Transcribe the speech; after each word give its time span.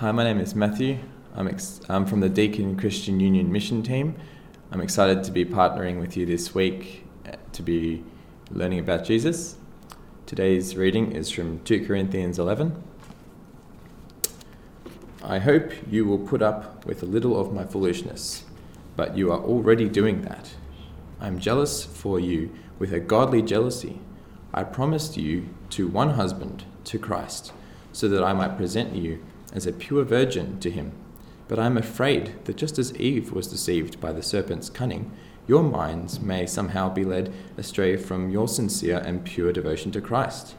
Hi, 0.00 0.12
my 0.12 0.24
name 0.24 0.40
is 0.40 0.54
Matthew. 0.54 0.98
I'm, 1.36 1.46
ex- 1.46 1.82
I'm 1.86 2.06
from 2.06 2.20
the 2.20 2.30
Deakin 2.30 2.74
Christian 2.78 3.20
Union 3.20 3.52
mission 3.52 3.82
team. 3.82 4.14
I'm 4.72 4.80
excited 4.80 5.22
to 5.24 5.30
be 5.30 5.44
partnering 5.44 6.00
with 6.00 6.16
you 6.16 6.24
this 6.24 6.54
week 6.54 7.04
uh, 7.28 7.32
to 7.52 7.62
be 7.62 8.02
learning 8.50 8.78
about 8.78 9.04
Jesus. 9.04 9.58
Today's 10.24 10.74
reading 10.74 11.12
is 11.12 11.28
from 11.28 11.62
2 11.64 11.86
Corinthians 11.86 12.38
11. 12.38 12.82
I 15.22 15.38
hope 15.38 15.70
you 15.86 16.06
will 16.06 16.20
put 16.20 16.40
up 16.40 16.86
with 16.86 17.02
a 17.02 17.06
little 17.06 17.38
of 17.38 17.52
my 17.52 17.66
foolishness, 17.66 18.44
but 18.96 19.18
you 19.18 19.30
are 19.30 19.40
already 19.40 19.86
doing 19.86 20.22
that. 20.22 20.54
I 21.20 21.26
am 21.26 21.38
jealous 21.38 21.84
for 21.84 22.18
you 22.18 22.50
with 22.78 22.94
a 22.94 23.00
godly 23.00 23.42
jealousy. 23.42 24.00
I 24.54 24.64
promised 24.64 25.18
you 25.18 25.50
to 25.68 25.88
one 25.88 26.12
husband, 26.12 26.64
to 26.84 26.98
Christ, 26.98 27.52
so 27.92 28.08
that 28.08 28.24
I 28.24 28.32
might 28.32 28.56
present 28.56 28.96
you 28.96 29.22
as 29.52 29.66
a 29.66 29.72
pure 29.72 30.04
virgin 30.04 30.58
to 30.60 30.70
him. 30.70 30.92
But 31.48 31.58
I 31.58 31.66
am 31.66 31.76
afraid 31.76 32.44
that 32.44 32.56
just 32.56 32.78
as 32.78 32.96
Eve 32.96 33.32
was 33.32 33.48
deceived 33.48 34.00
by 34.00 34.12
the 34.12 34.22
serpent's 34.22 34.70
cunning, 34.70 35.10
your 35.46 35.62
minds 35.62 36.20
may 36.20 36.46
somehow 36.46 36.88
be 36.88 37.04
led 37.04 37.32
astray 37.56 37.96
from 37.96 38.30
your 38.30 38.46
sincere 38.46 38.98
and 38.98 39.24
pure 39.24 39.52
devotion 39.52 39.90
to 39.92 40.00
Christ. 40.00 40.54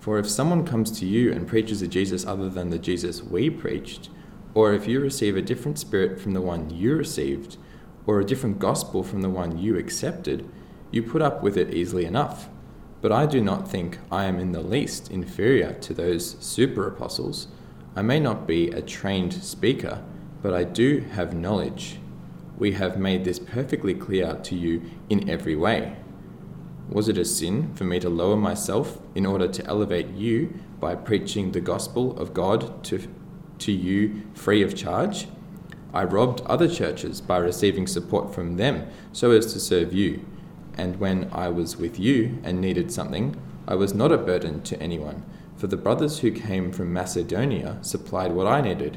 For 0.00 0.18
if 0.18 0.28
someone 0.28 0.66
comes 0.66 0.90
to 0.98 1.06
you 1.06 1.30
and 1.30 1.46
preaches 1.46 1.82
a 1.82 1.86
Jesus 1.86 2.26
other 2.26 2.48
than 2.48 2.70
the 2.70 2.78
Jesus 2.78 3.22
we 3.22 3.50
preached, 3.50 4.08
or 4.54 4.72
if 4.72 4.88
you 4.88 4.98
receive 4.98 5.36
a 5.36 5.42
different 5.42 5.78
spirit 5.78 6.18
from 6.20 6.32
the 6.32 6.40
one 6.40 6.70
you 6.70 6.96
received, 6.96 7.56
or 8.06 8.18
a 8.18 8.24
different 8.24 8.58
gospel 8.58 9.04
from 9.04 9.20
the 9.20 9.28
one 9.28 9.58
you 9.58 9.76
accepted, 9.76 10.48
you 10.90 11.02
put 11.02 11.22
up 11.22 11.42
with 11.42 11.56
it 11.56 11.72
easily 11.72 12.04
enough. 12.04 12.48
But 13.00 13.12
I 13.12 13.26
do 13.26 13.40
not 13.40 13.68
think 13.68 13.98
I 14.12 14.24
am 14.24 14.38
in 14.38 14.52
the 14.52 14.60
least 14.60 15.10
inferior 15.10 15.72
to 15.74 15.94
those 15.94 16.36
super 16.40 16.86
apostles. 16.86 17.48
I 17.96 18.02
may 18.02 18.20
not 18.20 18.46
be 18.46 18.68
a 18.70 18.82
trained 18.82 19.32
speaker, 19.32 20.02
but 20.42 20.52
I 20.52 20.64
do 20.64 21.00
have 21.12 21.34
knowledge. 21.34 21.98
We 22.58 22.72
have 22.72 22.98
made 22.98 23.24
this 23.24 23.38
perfectly 23.38 23.94
clear 23.94 24.34
to 24.34 24.54
you 24.54 24.82
in 25.08 25.30
every 25.30 25.56
way. 25.56 25.96
Was 26.90 27.08
it 27.08 27.16
a 27.16 27.24
sin 27.24 27.74
for 27.74 27.84
me 27.84 28.00
to 28.00 28.10
lower 28.10 28.36
myself 28.36 29.00
in 29.14 29.24
order 29.24 29.48
to 29.48 29.66
elevate 29.66 30.08
you 30.08 30.52
by 30.78 30.94
preaching 30.94 31.52
the 31.52 31.60
gospel 31.60 32.18
of 32.18 32.34
God 32.34 32.84
to, 32.84 33.06
to 33.58 33.72
you 33.72 34.22
free 34.34 34.62
of 34.62 34.76
charge? 34.76 35.26
I 35.94 36.04
robbed 36.04 36.42
other 36.42 36.68
churches 36.68 37.20
by 37.20 37.38
receiving 37.38 37.86
support 37.86 38.34
from 38.34 38.56
them 38.56 38.88
so 39.12 39.30
as 39.30 39.52
to 39.52 39.60
serve 39.60 39.92
you 39.92 40.24
and 40.80 40.98
when 40.98 41.28
I 41.30 41.48
was 41.48 41.76
with 41.76 42.00
you 42.00 42.38
and 42.42 42.58
needed 42.58 42.90
something, 42.90 43.36
I 43.68 43.74
was 43.74 43.92
not 43.92 44.12
a 44.12 44.16
burden 44.16 44.62
to 44.62 44.82
anyone, 44.82 45.24
for 45.58 45.66
the 45.66 45.76
brothers 45.76 46.20
who 46.20 46.30
came 46.30 46.72
from 46.72 46.90
Macedonia 46.90 47.76
supplied 47.82 48.32
what 48.32 48.46
I 48.46 48.62
needed. 48.62 48.96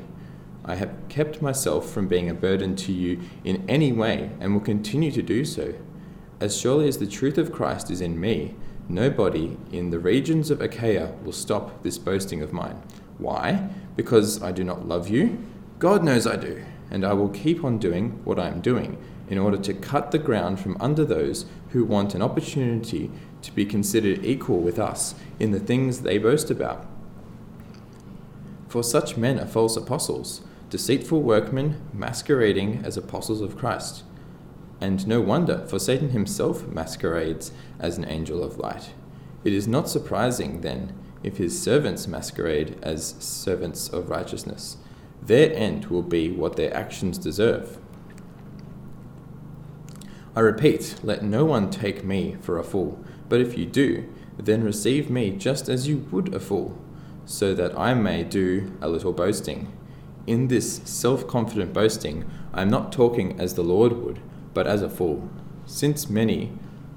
I 0.64 0.76
have 0.76 0.96
kept 1.10 1.42
myself 1.42 1.92
from 1.92 2.08
being 2.08 2.30
a 2.30 2.34
burden 2.34 2.78
to 2.78 2.94
you 2.94 3.20
in 3.44 3.66
any 3.68 3.92
way 3.92 4.32
and 4.40 4.54
will 4.54 4.62
continue 4.62 5.12
to 5.12 5.22
do 5.22 5.44
so. 5.44 5.74
As 6.40 6.58
surely 6.58 6.88
as 6.88 7.00
the 7.00 7.06
truth 7.06 7.38
of 7.38 7.52
Christ 7.52 7.92
is 7.92 8.00
in 8.00 8.18
me, 8.18 8.56
nobody 8.88 9.58
in 9.74 9.90
the 9.90 10.00
regions 10.00 10.50
of 10.50 10.62
Achaia 10.62 11.12
will 11.26 11.34
stop 11.34 11.84
this 11.84 11.98
boasting 11.98 12.42
of 12.42 12.54
mine. 12.54 12.82
Why? 13.18 13.68
Because 13.98 14.42
I 14.42 14.54
do 14.54 14.64
not 14.64 14.88
love 14.88 15.10
you? 15.10 15.38
God 15.80 16.02
knows 16.02 16.26
I 16.26 16.38
do, 16.38 16.64
and 16.90 17.06
I 17.06 17.12
will 17.12 17.30
keep 17.30 17.66
on 17.66 17.78
doing 17.78 18.22
what 18.24 18.40
I 18.40 18.48
am 18.48 18.62
doing 18.62 18.98
in 19.30 19.38
order 19.38 19.58
to 19.58 19.74
cut 19.74 20.12
the 20.12 20.20
ground 20.20 20.60
from 20.60 20.78
under 20.80 21.06
those 21.06 21.46
who 21.70 21.84
want 21.84 22.14
an 22.14 22.22
opportunity 22.22 23.12
to 23.42 23.52
be 23.54 23.66
considered 23.66 24.26
equal 24.26 24.60
with 24.60 24.80
us 24.80 25.16
in 25.40 25.52
the 25.52 25.60
things 25.60 26.02
they 26.02 26.18
boast 26.18 26.50
about. 26.50 26.86
For 28.68 28.84
such 28.84 29.18
men 29.18 29.40
are 29.40 29.46
false 29.46 29.78
apostles, 29.78 30.42
deceitful 30.70 31.22
workmen 31.22 31.80
masquerading 31.94 32.82
as 32.84 32.98
apostles 32.98 33.42
of 33.42 33.58
Christ. 33.58 34.04
And 34.82 35.08
no 35.08 35.22
wonder, 35.22 35.66
for 35.68 35.80
Satan 35.80 36.10
himself 36.10 36.68
masquerades 36.68 37.52
as 37.80 37.98
an 37.98 38.06
angel 38.06 38.44
of 38.44 38.58
light. 38.58 38.92
It 39.44 39.54
is 39.54 39.68
not 39.68 39.90
surprising, 39.90 40.62
then, 40.62 40.94
if 41.22 41.38
his 41.38 41.62
servants 41.62 42.08
masquerade 42.08 42.78
as 42.82 43.16
servants 43.20 43.88
of 43.88 44.10
righteousness. 44.10 44.78
Their 45.22 45.54
end 45.54 45.86
will 45.86 46.02
be 46.02 46.32
what 46.32 46.56
their 46.56 46.74
actions 46.76 47.18
deserve. 47.18 47.78
I 50.36 50.40
repeat, 50.40 50.96
let 51.04 51.22
no 51.24 51.46
one 51.46 51.70
take 51.70 52.04
me 52.04 52.38
for 52.42 52.58
a 52.58 52.64
fool, 52.64 53.04
but 53.30 53.40
if 53.40 53.56
you 53.56 53.68
do, 53.68 54.10
then 54.38 54.64
receive 54.64 55.10
me 55.10 55.30
just 55.30 55.70
as 55.70 55.88
you 55.88 56.08
would 56.12 56.34
a 56.34 56.40
fool, 56.40 56.76
so 57.24 57.54
that 57.54 57.78
I 57.78 57.94
may 57.94 58.24
do 58.24 58.76
a 58.82 58.90
little 58.90 59.14
boasting. 59.14 59.72
In 60.26 60.48
this 60.48 60.82
self 60.86 61.28
confident 61.28 61.72
boasting, 61.72 62.26
I 62.52 62.64
am 62.64 62.70
not 62.72 62.92
talking 62.92 63.40
as 63.40 63.54
the 63.54 63.64
Lord 63.64 63.94
would, 63.94 64.22
but 64.56 64.66
as 64.66 64.82
a 64.82 64.90
fool. 64.90 65.30
Since 65.68 66.10
many 66.10 66.52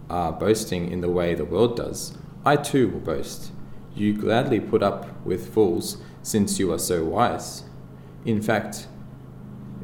are 0.09 0.33
boasting 0.33 0.91
in 0.91 1.03
the 1.03 1.11
way 1.11 1.35
the 1.35 1.45
world 1.45 1.77
does, 1.77 2.17
I 2.45 2.57
too 2.57 2.89
will 2.89 3.01
boast. 3.01 3.53
You 3.95 4.15
gladly 4.15 4.61
put 4.61 4.83
up 4.83 5.27
with 5.27 5.53
fools, 5.53 5.99
since 6.23 6.59
you 6.59 6.73
are 6.73 6.79
so 6.79 7.05
wise. 7.05 7.65
In 8.25 8.41
fact, 8.41 8.89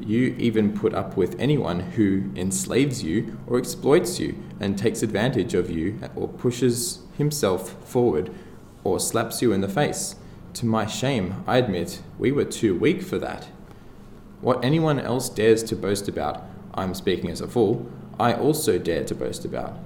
you 0.05 0.35
even 0.39 0.77
put 0.77 0.95
up 0.95 1.17
with 1.17 1.39
anyone 1.39 1.81
who 1.81 2.31
enslaves 2.37 3.03
you 3.03 3.39
or 3.47 3.59
exploits 3.59 4.19
you 4.19 4.43
and 4.61 4.77
takes 4.77 5.03
advantage 5.03 5.55
of 5.55 5.71
you 5.71 5.99
or 6.17 6.29
pushes 6.29 7.01
himself 7.17 7.71
forward 7.89 8.35
or 8.85 8.99
slaps 8.99 9.43
you 9.43 9.53
in 9.53 9.61
the 9.61 9.69
face. 9.69 10.17
To 10.55 10.67
my 10.67 10.87
shame, 10.87 11.45
I 11.47 11.59
admit 11.59 12.03
we 12.19 12.33
were 12.33 12.45
too 12.45 12.77
weak 12.77 13.03
for 13.03 13.19
that. 13.19 13.49
What 14.41 14.65
anyone 14.65 14.99
else 14.99 15.29
dares 15.29 15.62
to 15.65 15.77
boast 15.77 16.09
about, 16.09 16.43
I'm 16.75 16.95
speaking 16.95 17.31
as 17.31 17.41
a 17.41 17.49
fool, 17.49 17.91
I 18.19 18.35
also 18.35 18.79
dare 18.79 19.05
to 19.05 19.15
boast 19.15 19.45
about. 19.45 19.79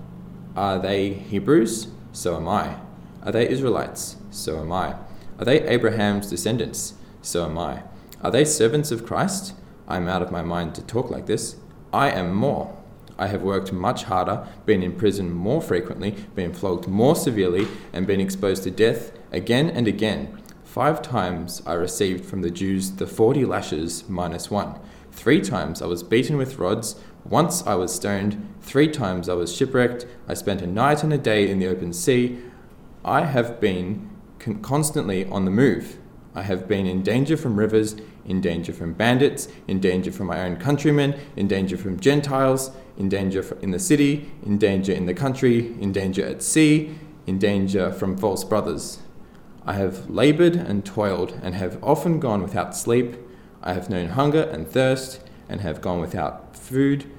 Are 0.56 0.78
they 0.78 1.12
Hebrews? 1.12 1.88
So 2.12 2.36
am 2.36 2.48
I. 2.48 2.76
Are 3.22 3.32
they 3.32 3.48
Israelites? 3.48 4.16
So 4.30 4.58
am 4.60 4.72
I. 4.72 4.96
Are 5.38 5.44
they 5.44 5.60
Abraham's 5.62 6.30
descendants? 6.30 6.94
So 7.20 7.44
am 7.44 7.58
I. 7.58 7.82
Are 8.22 8.30
they 8.30 8.44
servants 8.44 8.90
of 8.90 9.04
Christ? 9.04 9.52
I'm 9.88 10.08
out 10.08 10.22
of 10.22 10.30
my 10.30 10.42
mind 10.42 10.74
to 10.74 10.82
talk 10.82 11.10
like 11.10 11.26
this. 11.26 11.56
I 11.92 12.10
am 12.10 12.34
more. 12.34 12.76
I 13.18 13.28
have 13.28 13.42
worked 13.42 13.72
much 13.72 14.04
harder, 14.04 14.46
been 14.66 14.82
in 14.82 14.96
prison 14.96 15.32
more 15.32 15.62
frequently, 15.62 16.10
been 16.34 16.52
flogged 16.52 16.86
more 16.86 17.16
severely, 17.16 17.66
and 17.92 18.06
been 18.06 18.20
exposed 18.20 18.64
to 18.64 18.70
death 18.70 19.12
again 19.32 19.70
and 19.70 19.88
again. 19.88 20.42
Five 20.64 21.00
times 21.00 21.62
I 21.64 21.72
received 21.72 22.26
from 22.26 22.42
the 22.42 22.50
Jews 22.50 22.90
the 22.92 23.06
forty 23.06 23.46
lashes 23.46 24.06
minus 24.08 24.50
one. 24.50 24.78
Three 25.12 25.40
times 25.40 25.80
I 25.80 25.86
was 25.86 26.02
beaten 26.02 26.36
with 26.36 26.58
rods. 26.58 26.96
Once 27.24 27.66
I 27.66 27.74
was 27.74 27.94
stoned. 27.94 28.54
Three 28.60 28.88
times 28.88 29.28
I 29.28 29.34
was 29.34 29.56
shipwrecked. 29.56 30.06
I 30.28 30.34
spent 30.34 30.60
a 30.60 30.66
night 30.66 31.02
and 31.02 31.12
a 31.12 31.18
day 31.18 31.48
in 31.48 31.58
the 31.58 31.66
open 31.68 31.94
sea. 31.94 32.38
I 33.04 33.24
have 33.24 33.58
been 33.58 34.10
con- 34.38 34.60
constantly 34.60 35.24
on 35.26 35.46
the 35.46 35.50
move. 35.50 35.96
I 36.36 36.42
have 36.42 36.68
been 36.68 36.86
in 36.86 37.02
danger 37.02 37.34
from 37.38 37.58
rivers, 37.58 37.96
in 38.26 38.42
danger 38.42 38.74
from 38.74 38.92
bandits, 38.92 39.48
in 39.66 39.80
danger 39.80 40.12
from 40.12 40.26
my 40.26 40.42
own 40.42 40.56
countrymen, 40.56 41.18
in 41.34 41.48
danger 41.48 41.78
from 41.78 41.98
Gentiles, 41.98 42.72
in 42.98 43.08
danger 43.08 43.56
in 43.62 43.70
the 43.70 43.78
city, 43.78 44.30
in 44.44 44.58
danger 44.58 44.92
in 44.92 45.06
the 45.06 45.14
country, 45.14 45.74
in 45.80 45.92
danger 45.92 46.26
at 46.26 46.42
sea, 46.42 46.94
in 47.26 47.38
danger 47.38 47.90
from 47.90 48.18
false 48.18 48.44
brothers. 48.44 48.98
I 49.64 49.72
have 49.74 50.10
labored 50.10 50.56
and 50.56 50.84
toiled 50.84 51.40
and 51.42 51.54
have 51.54 51.82
often 51.82 52.20
gone 52.20 52.42
without 52.42 52.76
sleep. 52.76 53.16
I 53.62 53.72
have 53.72 53.88
known 53.88 54.10
hunger 54.10 54.42
and 54.42 54.68
thirst 54.68 55.20
and 55.48 55.62
have 55.62 55.80
gone 55.80 56.00
without 56.02 56.54
food. 56.54 57.10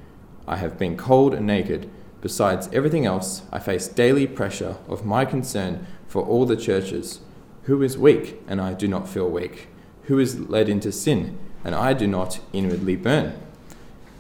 I 0.47 0.57
have 0.57 0.77
been 0.77 0.95
cold 0.95 1.33
and 1.33 1.47
naked. 1.47 1.89
Besides 2.21 2.69
everything 2.71 3.07
else, 3.07 3.41
I 3.51 3.57
face 3.57 3.87
daily 3.87 4.27
pressure 4.27 4.77
of 4.87 5.05
my 5.05 5.25
concern 5.25 5.87
for 6.07 6.21
all 6.21 6.45
the 6.45 6.55
churches. 6.55 7.21
Who 7.67 7.81
is 7.81 7.97
weak, 7.97 8.41
and 8.47 8.61
I 8.61 8.73
do 8.73 8.87
not 8.87 9.09
feel 9.09 9.29
weak? 9.29 9.67
Who 10.03 10.19
is 10.19 10.39
led 10.39 10.69
into 10.69 10.89
sin, 10.89 11.37
and 11.65 11.75
I 11.75 11.91
do 11.91 12.07
not 12.07 12.39
inwardly 12.53 12.95
burn? 12.95 13.37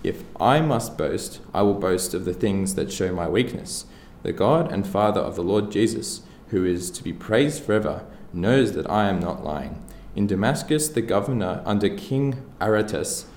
If 0.03 0.25
I 0.37 0.59
must 0.59 0.97
boast, 0.97 1.39
I 1.53 1.61
will 1.61 1.75
boast 1.75 2.13
of 2.13 2.25
the 2.25 2.33
things 2.33 2.75
that 2.75 2.91
show 2.91 3.13
my 3.13 3.29
weakness. 3.29 3.85
The 4.23 4.33
God 4.33 4.69
and 4.69 4.85
Father 4.85 5.21
of 5.21 5.37
the 5.37 5.45
Lord 5.45 5.71
Jesus, 5.71 6.23
who 6.49 6.65
is 6.65 6.91
to 6.91 7.01
be 7.01 7.13
praised 7.13 7.63
forever, 7.63 8.03
knows 8.33 8.73
that 8.73 8.89
I 8.89 9.07
am 9.07 9.21
not 9.21 9.45
lying. 9.45 9.81
In 10.13 10.27
Damascus, 10.27 10.89
the 10.89 11.01
governor 11.01 11.61
under 11.65 11.87
King 11.87 12.43
Aretas 12.59 13.27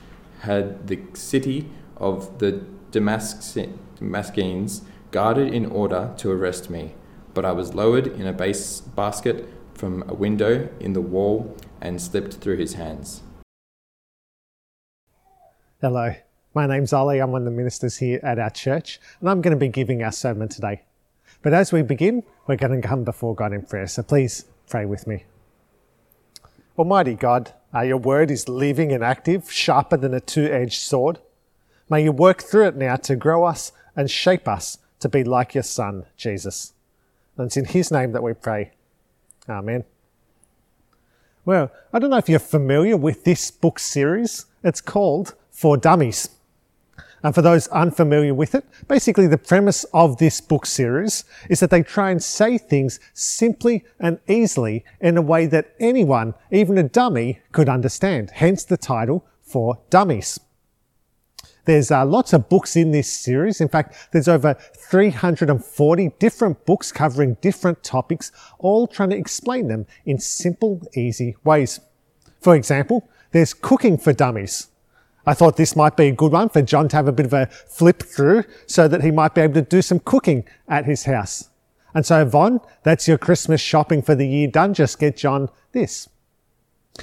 had 0.40 0.88
the 0.88 1.02
city 1.12 1.70
of 1.96 2.40
the 2.40 2.64
Damascenes 2.90 4.80
guarded 5.12 5.54
in 5.54 5.66
order 5.66 6.12
to 6.16 6.32
arrest 6.32 6.68
me, 6.68 6.94
but 7.32 7.44
I 7.44 7.52
was 7.52 7.76
lowered 7.76 8.08
in 8.08 8.26
a 8.26 8.32
base 8.32 8.80
basket 8.80 9.48
from 9.80 10.04
a 10.08 10.14
window 10.14 10.68
in 10.78 10.92
the 10.92 11.00
wall 11.00 11.56
and 11.80 12.00
slipped 12.00 12.34
through 12.34 12.58
his 12.58 12.74
hands. 12.74 13.22
Hello, 15.80 16.14
my 16.54 16.66
name's 16.66 16.92
Ollie. 16.92 17.18
I'm 17.18 17.32
one 17.32 17.40
of 17.40 17.46
the 17.46 17.50
ministers 17.50 17.96
here 17.96 18.20
at 18.22 18.38
our 18.38 18.50
church, 18.50 19.00
and 19.20 19.30
I'm 19.30 19.40
going 19.40 19.56
to 19.56 19.58
be 19.58 19.68
giving 19.68 20.02
our 20.02 20.12
sermon 20.12 20.50
today. 20.50 20.82
But 21.40 21.54
as 21.54 21.72
we 21.72 21.80
begin, 21.80 22.24
we're 22.46 22.56
going 22.56 22.78
to 22.78 22.86
come 22.86 23.04
before 23.04 23.34
God 23.34 23.54
in 23.54 23.62
prayer, 23.62 23.86
so 23.86 24.02
please 24.02 24.44
pray 24.68 24.84
with 24.84 25.06
me. 25.06 25.24
Almighty 26.78 27.14
God, 27.14 27.54
uh, 27.74 27.80
your 27.80 27.96
word 27.96 28.30
is 28.30 28.50
living 28.50 28.92
and 28.92 29.02
active, 29.02 29.50
sharper 29.50 29.96
than 29.96 30.12
a 30.12 30.20
two 30.20 30.44
edged 30.44 30.82
sword. 30.82 31.20
May 31.88 32.04
you 32.04 32.12
work 32.12 32.42
through 32.42 32.66
it 32.66 32.76
now 32.76 32.96
to 32.96 33.16
grow 33.16 33.44
us 33.44 33.72
and 33.96 34.10
shape 34.10 34.46
us 34.46 34.76
to 34.98 35.08
be 35.08 35.24
like 35.24 35.54
your 35.54 35.62
Son, 35.62 36.04
Jesus. 36.18 36.74
And 37.38 37.46
it's 37.46 37.56
in 37.56 37.64
his 37.64 37.90
name 37.90 38.12
that 38.12 38.22
we 38.22 38.34
pray. 38.34 38.72
Amen. 39.48 39.84
Well, 41.44 41.70
I 41.92 41.98
don't 41.98 42.10
know 42.10 42.18
if 42.18 42.28
you're 42.28 42.38
familiar 42.38 42.96
with 42.96 43.24
this 43.24 43.50
book 43.50 43.78
series. 43.78 44.46
It's 44.62 44.80
called 44.80 45.34
For 45.50 45.76
Dummies. 45.76 46.28
And 47.22 47.34
for 47.34 47.42
those 47.42 47.68
unfamiliar 47.68 48.32
with 48.32 48.54
it, 48.54 48.64
basically 48.88 49.26
the 49.26 49.38
premise 49.38 49.84
of 49.92 50.16
this 50.16 50.40
book 50.40 50.64
series 50.64 51.24
is 51.50 51.60
that 51.60 51.70
they 51.70 51.82
try 51.82 52.10
and 52.10 52.22
say 52.22 52.56
things 52.56 52.98
simply 53.12 53.84
and 53.98 54.18
easily 54.26 54.84
in 55.00 55.18
a 55.18 55.22
way 55.22 55.46
that 55.46 55.74
anyone, 55.78 56.34
even 56.50 56.78
a 56.78 56.82
dummy, 56.82 57.40
could 57.52 57.68
understand. 57.68 58.30
Hence 58.30 58.64
the 58.64 58.78
title 58.78 59.26
for 59.42 59.78
Dummies. 59.90 60.40
There's 61.70 61.92
uh, 61.92 62.04
lots 62.04 62.32
of 62.32 62.48
books 62.48 62.74
in 62.74 62.90
this 62.90 63.08
series. 63.08 63.60
In 63.60 63.68
fact, 63.68 64.08
there's 64.10 64.26
over 64.26 64.54
340 64.54 66.10
different 66.18 66.66
books 66.66 66.90
covering 66.90 67.36
different 67.40 67.84
topics, 67.84 68.32
all 68.58 68.88
trying 68.88 69.10
to 69.10 69.16
explain 69.16 69.68
them 69.68 69.86
in 70.04 70.18
simple, 70.18 70.82
easy 70.96 71.36
ways. 71.44 71.78
For 72.40 72.56
example, 72.56 73.08
there's 73.30 73.54
Cooking 73.54 73.98
for 73.98 74.12
Dummies. 74.12 74.66
I 75.24 75.32
thought 75.32 75.56
this 75.56 75.76
might 75.76 75.96
be 75.96 76.08
a 76.08 76.12
good 76.12 76.32
one 76.32 76.48
for 76.48 76.60
John 76.60 76.88
to 76.88 76.96
have 76.96 77.06
a 77.06 77.12
bit 77.12 77.26
of 77.26 77.34
a 77.34 77.46
flip 77.46 78.02
through 78.02 78.42
so 78.66 78.88
that 78.88 79.04
he 79.04 79.12
might 79.12 79.36
be 79.36 79.42
able 79.42 79.54
to 79.54 79.62
do 79.62 79.80
some 79.80 80.00
cooking 80.00 80.42
at 80.66 80.86
his 80.86 81.04
house. 81.04 81.50
And 81.94 82.04
so, 82.04 82.24
Von, 82.24 82.60
that's 82.82 83.06
your 83.06 83.16
Christmas 83.16 83.60
shopping 83.60 84.02
for 84.02 84.16
the 84.16 84.26
year 84.26 84.48
done. 84.48 84.74
Just 84.74 84.98
get 84.98 85.16
John 85.16 85.48
this. 85.70 86.08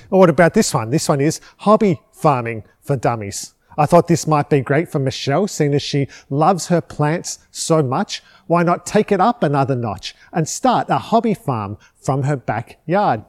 Or 0.09 0.19
what 0.19 0.29
about 0.29 0.55
this 0.55 0.73
one? 0.73 0.89
This 0.89 1.07
one 1.07 1.21
is 1.21 1.39
hobby 1.59 2.01
farming 2.11 2.65
for 2.81 2.97
dummies. 2.97 3.53
I 3.77 3.85
thought 3.85 4.07
this 4.07 4.25
might 4.25 4.49
be 4.49 4.61
great 4.61 4.89
for 4.89 4.99
Michelle, 4.99 5.47
seeing 5.47 5.73
as 5.73 5.81
she 5.81 6.07
loves 6.29 6.67
her 6.67 6.81
plants 6.81 7.39
so 7.51 7.83
much. 7.83 8.23
Why 8.47 8.63
not 8.63 8.85
take 8.85 9.11
it 9.11 9.21
up 9.21 9.43
another 9.43 9.75
notch 9.75 10.15
and 10.33 10.49
start 10.49 10.89
a 10.89 10.97
hobby 10.97 11.33
farm 11.33 11.77
from 11.95 12.23
her 12.23 12.35
backyard? 12.35 13.23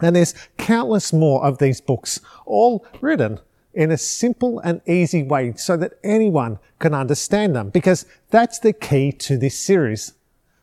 And 0.00 0.16
there's 0.16 0.34
countless 0.58 1.12
more 1.12 1.44
of 1.44 1.58
these 1.58 1.80
books, 1.80 2.20
all 2.44 2.84
written 3.00 3.40
in 3.72 3.90
a 3.90 3.96
simple 3.96 4.60
and 4.60 4.80
easy 4.86 5.22
way 5.22 5.54
so 5.56 5.76
that 5.76 5.94
anyone 6.04 6.58
can 6.78 6.94
understand 6.94 7.56
them 7.56 7.70
because 7.70 8.06
that's 8.30 8.58
the 8.58 8.72
key 8.72 9.12
to 9.12 9.36
this 9.36 9.58
series. 9.58 10.12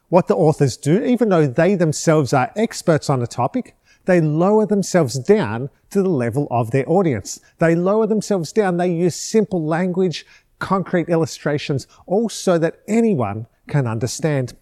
What 0.09 0.27
the 0.27 0.36
authors 0.36 0.75
do, 0.77 1.04
even 1.04 1.30
though 1.30 1.47
they 1.47 1.75
themselves 1.75 2.33
are 2.33 2.51
experts 2.56 3.09
on 3.09 3.21
a 3.21 3.27
topic, 3.27 3.75
they 4.06 4.21
lower 4.21 4.65
themselves 4.65 5.19
down 5.19 5.69
to 5.92 6.01
the 6.01 6.09
level 6.09 6.48
of 6.50 6.71
their 6.71 6.89
audience. 6.89 7.39
They 7.59 7.75
lower 7.75 8.07
themselves 8.07 8.51
down. 8.51 8.77
They 8.77 8.92
use 8.92 9.15
simple 9.15 9.63
language, 9.63 10.25
concrete 10.59 11.09
illustrations, 11.09 11.88
all 12.06 12.30
so 12.30 12.57
that 12.57 12.80
anyone 12.88 13.48
can 13.68 13.88
understand. 13.88 14.53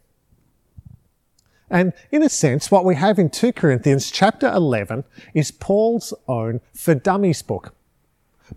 And 1.69 1.93
in 2.11 2.23
a 2.23 2.29
sense, 2.29 2.71
what 2.71 2.85
we 2.85 2.95
have 2.95 3.19
in 3.19 3.29
2 3.29 3.53
Corinthians 3.53 4.09
chapter 4.09 4.47
11 4.47 5.03
is 5.33 5.51
Paul's 5.51 6.13
own 6.27 6.61
For 6.73 6.95
Dummies 6.95 7.43
book. 7.43 7.75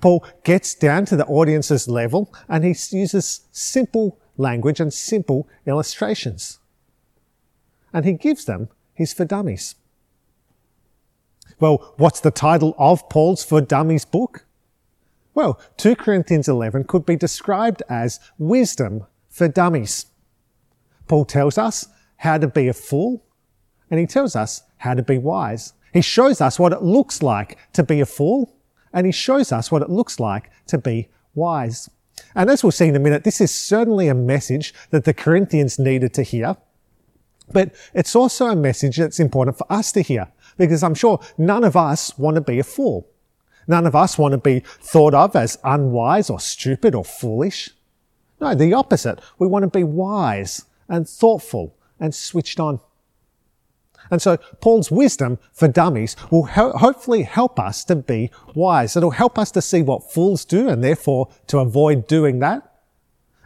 Paul 0.00 0.24
gets 0.44 0.74
down 0.74 1.04
to 1.06 1.16
the 1.16 1.26
audience's 1.26 1.86
level 1.86 2.32
and 2.48 2.64
he 2.64 2.74
uses 2.96 3.42
simple 3.52 4.18
language 4.38 4.80
and 4.80 4.92
simple 4.92 5.46
illustrations. 5.66 6.58
And 7.92 8.06
he 8.06 8.14
gives 8.14 8.46
them 8.46 8.68
his 8.94 9.12
for 9.12 9.26
dummies. 9.26 9.74
Well, 11.62 11.94
what's 11.96 12.18
the 12.18 12.32
title 12.32 12.74
of 12.76 13.08
Paul's 13.08 13.44
for 13.44 13.60
dummies 13.60 14.04
book? 14.04 14.46
Well, 15.32 15.60
2 15.76 15.94
Corinthians 15.94 16.48
11 16.48 16.82
could 16.88 17.06
be 17.06 17.14
described 17.14 17.84
as 17.88 18.18
wisdom 18.36 19.06
for 19.28 19.46
dummies. 19.46 20.06
Paul 21.06 21.24
tells 21.24 21.58
us 21.58 21.86
how 22.16 22.38
to 22.38 22.48
be 22.48 22.66
a 22.66 22.72
fool 22.72 23.24
and 23.92 24.00
he 24.00 24.06
tells 24.06 24.34
us 24.34 24.64
how 24.78 24.94
to 24.94 25.04
be 25.04 25.18
wise. 25.18 25.74
He 25.92 26.00
shows 26.00 26.40
us 26.40 26.58
what 26.58 26.72
it 26.72 26.82
looks 26.82 27.22
like 27.22 27.56
to 27.74 27.84
be 27.84 28.00
a 28.00 28.06
fool 28.06 28.52
and 28.92 29.06
he 29.06 29.12
shows 29.12 29.52
us 29.52 29.70
what 29.70 29.82
it 29.82 29.88
looks 29.88 30.18
like 30.18 30.50
to 30.66 30.78
be 30.78 31.10
wise. 31.32 31.88
And 32.34 32.50
as 32.50 32.64
we'll 32.64 32.72
see 32.72 32.88
in 32.88 32.96
a 32.96 32.98
minute, 32.98 33.22
this 33.22 33.40
is 33.40 33.54
certainly 33.54 34.08
a 34.08 34.14
message 34.14 34.74
that 34.90 35.04
the 35.04 35.14
Corinthians 35.14 35.78
needed 35.78 36.12
to 36.14 36.24
hear. 36.24 36.56
But 37.52 37.72
it's 37.94 38.16
also 38.16 38.46
a 38.46 38.56
message 38.56 38.96
that's 38.96 39.20
important 39.20 39.58
for 39.58 39.72
us 39.72 39.92
to 39.92 40.00
hear 40.00 40.26
because 40.56 40.82
I'm 40.82 40.94
sure 40.94 41.20
none 41.38 41.64
of 41.64 41.76
us 41.76 42.16
want 42.18 42.36
to 42.36 42.40
be 42.40 42.58
a 42.58 42.64
fool. 42.64 43.08
None 43.66 43.86
of 43.86 43.94
us 43.94 44.18
want 44.18 44.32
to 44.32 44.38
be 44.38 44.60
thought 44.60 45.14
of 45.14 45.36
as 45.36 45.58
unwise 45.64 46.28
or 46.30 46.40
stupid 46.40 46.94
or 46.94 47.04
foolish. 47.04 47.70
No, 48.40 48.54
the 48.54 48.74
opposite. 48.74 49.20
We 49.38 49.46
want 49.46 49.62
to 49.62 49.68
be 49.68 49.84
wise 49.84 50.64
and 50.88 51.08
thoughtful 51.08 51.76
and 52.00 52.14
switched 52.14 52.58
on. 52.58 52.80
And 54.10 54.20
so 54.20 54.36
Paul's 54.60 54.90
wisdom 54.90 55.38
for 55.52 55.68
dummies 55.68 56.16
will 56.30 56.44
ho- 56.44 56.76
hopefully 56.76 57.22
help 57.22 57.58
us 57.58 57.84
to 57.84 57.96
be 57.96 58.30
wise. 58.54 58.96
It'll 58.96 59.12
help 59.12 59.38
us 59.38 59.50
to 59.52 59.62
see 59.62 59.80
what 59.80 60.12
fools 60.12 60.44
do 60.44 60.68
and 60.68 60.82
therefore 60.82 61.28
to 61.46 61.60
avoid 61.60 62.06
doing 62.06 62.40
that. 62.40 62.68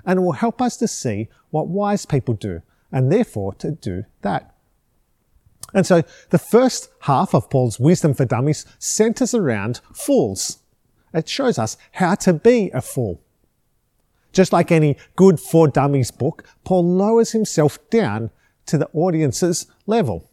And 0.04 0.18
it 0.18 0.22
will 0.22 0.32
help 0.32 0.62
us 0.62 0.76
to 0.78 0.88
see 0.88 1.28
what 1.50 1.68
wise 1.68 2.06
people 2.06 2.34
do 2.34 2.62
and 2.90 3.12
therefore 3.12 3.52
to 3.54 3.70
do 3.70 4.04
that. 4.22 4.55
And 5.76 5.86
so 5.86 6.02
the 6.30 6.38
first 6.38 6.88
half 7.00 7.34
of 7.34 7.50
Paul's 7.50 7.78
wisdom 7.78 8.14
for 8.14 8.24
dummies 8.24 8.64
centers 8.78 9.34
around 9.34 9.82
fools. 9.92 10.60
It 11.12 11.28
shows 11.28 11.58
us 11.58 11.76
how 11.92 12.14
to 12.14 12.32
be 12.32 12.70
a 12.72 12.80
fool. 12.80 13.20
Just 14.32 14.54
like 14.54 14.72
any 14.72 14.96
good 15.16 15.38
for 15.38 15.68
dummies 15.68 16.10
book, 16.10 16.44
Paul 16.64 16.84
lowers 16.84 17.32
himself 17.32 17.78
down 17.90 18.30
to 18.64 18.78
the 18.78 18.88
audience's 18.94 19.66
level. 19.86 20.30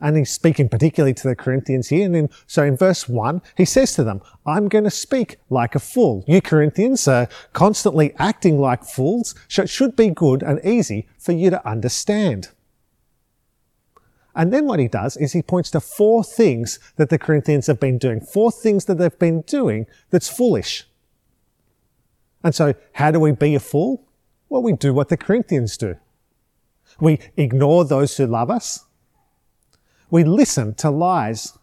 And 0.00 0.16
he's 0.16 0.30
speaking 0.30 0.68
particularly 0.68 1.14
to 1.14 1.28
the 1.28 1.36
Corinthians 1.36 1.88
here. 1.88 2.06
And 2.06 2.16
in, 2.16 2.28
so 2.48 2.64
in 2.64 2.76
verse 2.76 3.08
1, 3.08 3.42
he 3.56 3.64
says 3.64 3.94
to 3.94 4.02
them, 4.02 4.20
I'm 4.44 4.68
going 4.68 4.84
to 4.84 4.90
speak 4.90 5.36
like 5.50 5.76
a 5.76 5.78
fool. 5.78 6.24
You 6.26 6.40
Corinthians 6.40 7.06
are 7.06 7.28
constantly 7.52 8.12
acting 8.18 8.58
like 8.58 8.82
fools, 8.82 9.36
so 9.46 9.62
it 9.62 9.68
should 9.68 9.94
be 9.94 10.10
good 10.10 10.42
and 10.42 10.58
easy 10.64 11.06
for 11.16 11.30
you 11.30 11.50
to 11.50 11.68
understand. 11.68 12.48
And 14.34 14.52
then 14.52 14.66
what 14.66 14.78
he 14.78 14.88
does 14.88 15.16
is 15.16 15.32
he 15.32 15.42
points 15.42 15.70
to 15.72 15.80
four 15.80 16.22
things 16.22 16.78
that 16.96 17.10
the 17.10 17.18
Corinthians 17.18 17.66
have 17.66 17.80
been 17.80 17.98
doing, 17.98 18.20
four 18.20 18.52
things 18.52 18.84
that 18.84 18.98
they've 18.98 19.18
been 19.18 19.42
doing 19.42 19.86
that's 20.10 20.28
foolish. 20.28 20.86
And 22.42 22.54
so, 22.54 22.74
how 22.92 23.10
do 23.10 23.20
we 23.20 23.32
be 23.32 23.54
a 23.54 23.60
fool? 23.60 24.06
Well, 24.48 24.62
we 24.62 24.72
do 24.72 24.94
what 24.94 25.08
the 25.08 25.16
Corinthians 25.16 25.76
do. 25.76 25.96
We 27.00 27.20
ignore 27.36 27.84
those 27.84 28.16
who 28.16 28.26
love 28.26 28.50
us. 28.50 28.84
We 30.10 30.24
listen 30.24 30.74
to 30.74 30.90
lies. 30.90 31.56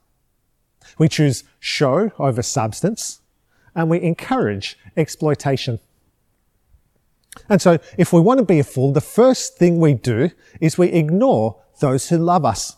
We 0.98 1.10
choose 1.10 1.44
show 1.60 2.12
over 2.18 2.42
substance 2.42 3.22
and 3.76 3.90
we 3.90 4.02
encourage 4.02 4.78
exploitation. 4.96 5.80
And 7.50 7.62
so, 7.62 7.80
if 7.98 8.12
we 8.12 8.20
want 8.20 8.40
to 8.40 8.46
be 8.46 8.60
a 8.60 8.64
fool, 8.64 8.92
the 8.92 9.02
first 9.02 9.58
thing 9.58 9.80
we 9.80 9.94
do 9.94 10.32
is 10.60 10.78
we 10.78 10.88
ignore 10.88 11.62
those 11.80 12.10
who 12.10 12.18
love 12.18 12.46
us. 12.46 12.76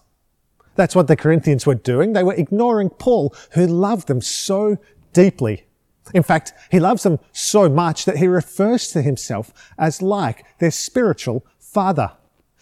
That's 0.75 0.95
what 0.95 1.07
the 1.07 1.15
Corinthians 1.15 1.65
were 1.65 1.75
doing. 1.75 2.13
They 2.13 2.23
were 2.23 2.33
ignoring 2.33 2.89
Paul, 2.89 3.33
who 3.51 3.65
loved 3.65 4.07
them 4.07 4.21
so 4.21 4.77
deeply. 5.13 5.65
In 6.13 6.23
fact, 6.23 6.53
he 6.71 6.79
loves 6.79 7.03
them 7.03 7.19
so 7.31 7.69
much 7.69 8.05
that 8.05 8.17
he 8.17 8.27
refers 8.27 8.87
to 8.89 9.01
himself 9.01 9.53
as 9.77 10.01
like 10.01 10.45
their 10.59 10.71
spiritual 10.71 11.45
father. 11.59 12.11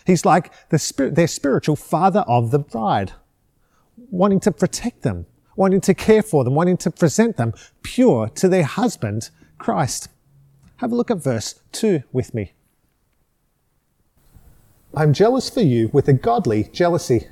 He's 0.06 0.26
like 0.26 0.52
the 0.70 0.80
spirit, 0.80 1.16
their 1.16 1.28
spiritual 1.28 1.76
father 1.76 2.22
of 2.22 2.52
the 2.52 2.60
bride, 2.60 3.14
wanting 4.10 4.40
to 4.42 4.52
protect 4.52 5.04
them, 5.04 5.26
wanting 5.56 5.82
to 5.82 5.94
care 5.94 6.24
for 6.24 6.44
them, 6.44 6.56
wanting 6.56 6.78
to 6.78 6.92
present 6.92 7.38
them 7.38 7.54
pure 7.84 8.30
to 8.30 8.48
their 8.48 8.64
husband, 8.64 9.30
Christ. 9.58 10.10
Have 10.78 10.92
a 10.92 10.96
look 10.96 11.10
at 11.10 11.18
verse 11.18 11.56
2 11.72 12.04
with 12.12 12.34
me. 12.34 12.54
I'm 14.96 15.14
jealous 15.14 15.50
for 15.50 15.62
you 15.62 15.90
with 15.92 16.08
a 16.08 16.14
godly 16.14 16.70
jealousy. 16.72 17.28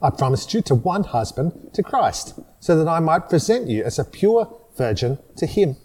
I 0.00 0.10
promised 0.10 0.54
you 0.54 0.62
to 0.62 0.74
one 0.74 1.04
husband, 1.04 1.70
to 1.74 1.82
Christ, 1.82 2.38
so 2.60 2.76
that 2.76 2.88
I 2.88 3.00
might 3.00 3.28
present 3.28 3.68
you 3.68 3.84
as 3.84 3.98
a 3.98 4.04
pure 4.04 4.52
virgin 4.76 5.18
to 5.36 5.46
him. 5.46 5.76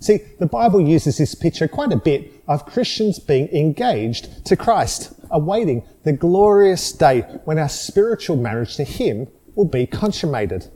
See, 0.00 0.20
the 0.38 0.46
Bible 0.46 0.80
uses 0.80 1.18
this 1.18 1.34
picture 1.34 1.68
quite 1.68 1.92
a 1.92 1.96
bit 1.96 2.32
of 2.48 2.64
Christians 2.64 3.18
being 3.18 3.48
engaged 3.48 4.46
to 4.46 4.56
Christ, 4.56 5.12
awaiting 5.30 5.86
the 6.04 6.14
glorious 6.14 6.90
day 6.90 7.20
when 7.44 7.58
our 7.58 7.68
spiritual 7.68 8.36
marriage 8.36 8.76
to 8.76 8.84
Him 8.84 9.28
will 9.54 9.66
be 9.66 9.86
consummated. 9.86 10.68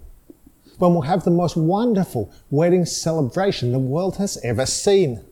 When 0.78 0.92
we'll 0.92 1.02
have 1.02 1.24
the 1.24 1.30
most 1.30 1.56
wonderful 1.56 2.32
wedding 2.50 2.84
celebration 2.84 3.72
the 3.72 3.78
world 3.78 4.16
has 4.16 4.38
ever 4.42 4.66
seen. 4.66 5.24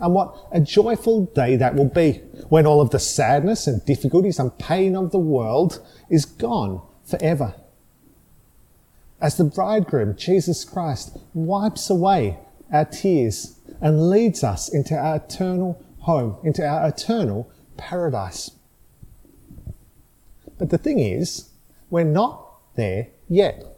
And 0.00 0.14
what 0.14 0.36
a 0.52 0.60
joyful 0.60 1.26
day 1.26 1.56
that 1.56 1.74
will 1.74 1.88
be 1.88 2.20
when 2.48 2.66
all 2.66 2.80
of 2.80 2.90
the 2.90 2.98
sadness 2.98 3.66
and 3.66 3.84
difficulties 3.84 4.38
and 4.38 4.56
pain 4.58 4.94
of 4.94 5.10
the 5.10 5.18
world 5.18 5.84
is 6.10 6.24
gone 6.24 6.82
forever. 7.04 7.54
as 9.20 9.36
the 9.36 9.44
bridegroom, 9.44 10.16
Jesus 10.16 10.64
Christ, 10.64 11.16
wipes 11.34 11.90
away 11.90 12.38
our 12.72 12.84
tears 12.84 13.58
and 13.80 14.10
leads 14.10 14.44
us 14.44 14.68
into 14.68 14.94
our 14.96 15.16
eternal 15.16 15.82
home, 16.00 16.36
into 16.44 16.64
our 16.64 16.88
eternal 16.88 17.50
paradise. 17.76 18.50
But 20.58 20.70
the 20.70 20.78
thing 20.78 20.98
is, 20.98 21.50
we're 21.90 22.04
not 22.04 22.74
there 22.76 23.08
yet. 23.28 23.77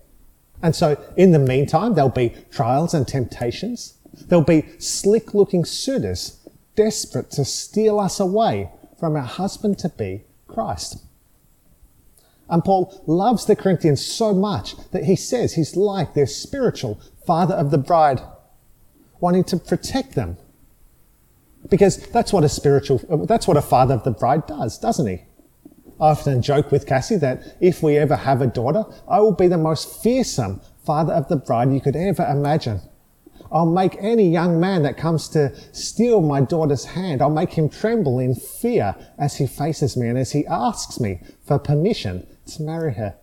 And 0.62 0.74
so, 0.74 1.02
in 1.16 1.32
the 1.32 1.38
meantime, 1.38 1.94
there'll 1.94 2.10
be 2.10 2.34
trials 2.50 2.92
and 2.94 3.06
temptations. 3.08 3.94
There'll 4.12 4.44
be 4.44 4.66
slick 4.78 5.32
looking 5.34 5.64
suitors 5.64 6.38
desperate 6.76 7.30
to 7.32 7.44
steal 7.44 7.98
us 7.98 8.20
away 8.20 8.70
from 8.98 9.16
our 9.16 9.22
husband 9.22 9.78
to 9.78 9.88
be 9.88 10.24
Christ. 10.46 11.02
And 12.48 12.64
Paul 12.64 13.02
loves 13.06 13.46
the 13.46 13.56
Corinthians 13.56 14.04
so 14.04 14.34
much 14.34 14.74
that 14.90 15.04
he 15.04 15.16
says 15.16 15.54
he's 15.54 15.76
like 15.76 16.14
their 16.14 16.26
spiritual 16.26 17.00
father 17.24 17.54
of 17.54 17.70
the 17.70 17.78
bride, 17.78 18.20
wanting 19.20 19.44
to 19.44 19.56
protect 19.56 20.14
them. 20.14 20.36
Because 21.68 21.98
that's 22.08 22.32
what 22.32 22.42
a 22.42 22.48
spiritual, 22.48 22.98
that's 23.26 23.46
what 23.46 23.56
a 23.56 23.62
father 23.62 23.94
of 23.94 24.04
the 24.04 24.10
bride 24.10 24.46
does, 24.46 24.78
doesn't 24.78 25.06
he? 25.06 25.22
I 26.00 26.10
often 26.10 26.40
joke 26.40 26.72
with 26.72 26.86
Cassie 26.86 27.16
that 27.16 27.56
if 27.60 27.82
we 27.82 27.98
ever 27.98 28.16
have 28.16 28.40
a 28.40 28.46
daughter, 28.46 28.84
I 29.06 29.20
will 29.20 29.34
be 29.34 29.48
the 29.48 29.58
most 29.58 30.02
fearsome 30.02 30.60
father 30.84 31.12
of 31.12 31.28
the 31.28 31.36
bride 31.36 31.72
you 31.72 31.80
could 31.80 31.96
ever 31.96 32.24
imagine. 32.24 32.80
I'll 33.52 33.66
make 33.66 33.96
any 34.00 34.30
young 34.30 34.60
man 34.60 34.82
that 34.84 34.96
comes 34.96 35.28
to 35.30 35.54
steal 35.72 36.20
my 36.20 36.40
daughter's 36.40 36.84
hand, 36.84 37.20
I'll 37.20 37.30
make 37.30 37.52
him 37.52 37.68
tremble 37.68 38.18
in 38.18 38.34
fear 38.34 38.94
as 39.18 39.36
he 39.36 39.46
faces 39.46 39.96
me 39.96 40.08
and 40.08 40.16
as 40.16 40.32
he 40.32 40.46
asks 40.46 41.00
me 41.00 41.20
for 41.44 41.58
permission 41.58 42.26
to 42.46 42.62
marry 42.62 42.94
her. 42.94 43.16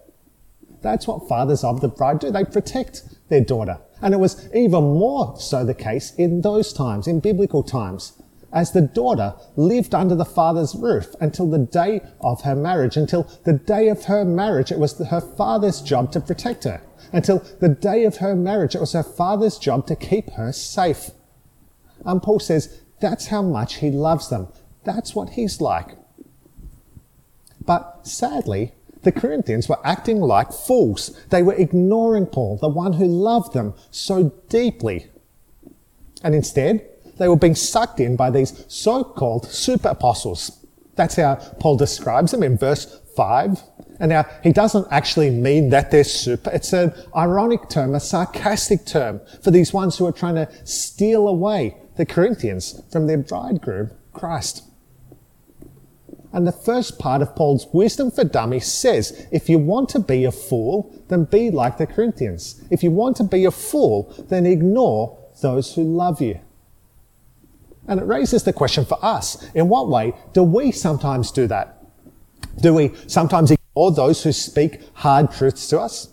That's 0.82 1.08
what 1.08 1.28
fathers 1.28 1.64
of 1.64 1.82
the 1.82 1.88
bride 1.88 2.20
do. 2.20 2.30
They 2.30 2.44
protect 2.44 3.04
their 3.30 3.42
daughter. 3.42 3.80
And 4.02 4.14
it 4.14 4.18
was 4.18 4.48
even 4.54 4.84
more 4.84 5.40
so 5.40 5.66
the 5.66 5.74
case 5.74 6.14
in 6.16 6.42
those 6.42 6.72
times, 6.72 7.08
in 7.08 7.20
biblical 7.20 7.64
times, 7.64 8.14
as 8.54 8.72
the 8.72 8.82
daughter 8.82 9.36
lived 9.56 9.94
under 9.94 10.16
the 10.16 10.26
father's 10.26 10.76
roof 10.76 11.16
until 11.20 11.50
the 11.50 11.58
day 11.58 12.02
of 12.22 12.42
her 12.42 12.56
marriage. 12.56 12.98
Until 12.98 13.30
the 13.44 13.54
day 13.54 13.90
of 13.90 14.06
her 14.06 14.24
marriage, 14.24 14.72
it 14.72 14.80
was 14.80 14.98
her 14.98 15.22
father's 15.22 15.82
job 15.82 16.12
to 16.14 16.22
protect 16.22 16.64
her. 16.64 16.82
Until 17.12 17.40
the 17.60 17.70
day 17.70 18.06
of 18.06 18.18
her 18.18 18.36
marriage, 18.36 18.76
it 18.76 18.82
was 18.82 18.94
her 18.94 19.04
father's 19.04 19.58
job 19.58 19.88
to 19.88 19.96
keep 19.96 20.32
her 20.32 20.52
safe. 20.52 21.12
And 22.06 22.22
Paul 22.22 22.40
says 22.40 22.82
that's 23.00 23.28
how 23.28 23.42
much 23.42 23.76
he 23.76 23.92
loves 23.92 24.30
them. 24.30 24.48
That's 24.84 25.14
what 25.14 25.32
he's 25.32 25.62
like. 25.62 25.98
But 27.66 28.08
sadly, 28.08 28.74
the 29.04 29.12
Corinthians 29.12 29.70
were 29.70 29.86
acting 29.86 30.20
like 30.20 30.52
fools. 30.52 31.18
They 31.30 31.44
were 31.44 31.54
ignoring 31.54 32.28
Paul, 32.28 32.58
the 32.58 32.70
one 32.70 32.94
who 32.94 33.06
loved 33.06 33.54
them 33.54 33.74
so 33.92 34.32
deeply. 34.50 35.12
And 36.24 36.34
instead, 36.34 36.88
they 37.18 37.28
were 37.28 37.36
being 37.36 37.56
sucked 37.56 38.00
in 38.00 38.16
by 38.16 38.30
these 38.30 38.66
so-called 38.68 39.46
super 39.46 39.90
apostles. 39.90 40.66
That's 40.96 41.16
how 41.16 41.36
Paul 41.60 41.78
describes 41.78 42.32
them 42.32 42.44
in 42.44 42.58
verse 42.58 43.02
5. 43.16 43.62
And 44.00 44.10
now, 44.10 44.26
he 44.44 44.52
doesn't 44.52 44.88
actually 44.92 45.32
mean 45.32 45.70
that 45.70 45.90
they're 45.90 46.04
super. 46.04 46.52
It's 46.52 46.74
an 46.74 46.94
ironic 47.16 47.70
term, 47.70 47.96
a 47.96 48.00
sarcastic 48.00 48.86
term 48.86 49.22
for 49.42 49.50
these 49.50 49.74
ones 49.74 49.98
who 49.98 50.06
are 50.06 50.12
trying 50.12 50.36
to 50.36 50.50
steal 50.66 51.28
away 51.28 51.78
the 51.96 52.06
Corinthians 52.06 52.82
from 52.92 53.08
their 53.08 53.18
bridegroom, 53.18 53.92
Christ. 54.14 54.64
And 56.32 56.46
the 56.46 56.52
first 56.52 57.00
part 57.00 57.24
of 57.24 57.36
Paul's 57.36 57.68
wisdom 57.74 58.12
for 58.12 58.24
dummies 58.24 58.72
says, 58.72 59.28
if 59.32 59.50
you 59.50 59.58
want 59.58 59.90
to 59.90 60.00
be 60.00 60.26
a 60.26 60.32
fool, 60.32 60.94
then 61.08 61.24
be 61.24 61.50
like 61.50 61.78
the 61.78 61.88
Corinthians. 61.88 62.64
If 62.70 62.84
you 62.84 62.92
want 62.92 63.18
to 63.18 63.24
be 63.24 63.46
a 63.46 63.52
fool, 63.52 64.14
then 64.30 64.46
ignore 64.46 65.18
those 65.42 65.74
who 65.74 65.84
love 65.84 66.22
you. 66.22 66.40
And 67.88 68.00
it 68.00 68.06
raises 68.06 68.44
the 68.44 68.54
question 68.54 68.86
for 68.86 68.98
us, 69.04 69.50
in 69.54 69.70
what 69.70 69.90
way 69.90 70.14
do 70.34 70.44
we 70.44 70.72
sometimes 70.72 71.32
do 71.32 71.48
that? 71.48 71.78
Do 72.62 72.74
we 72.74 72.94
sometimes 73.08 73.52
ignore 73.52 73.92
those 73.92 74.24
who 74.24 74.32
speak 74.32 74.82
hard 74.94 75.32
truths 75.32 75.68
to 75.70 75.80
us? 75.80 76.10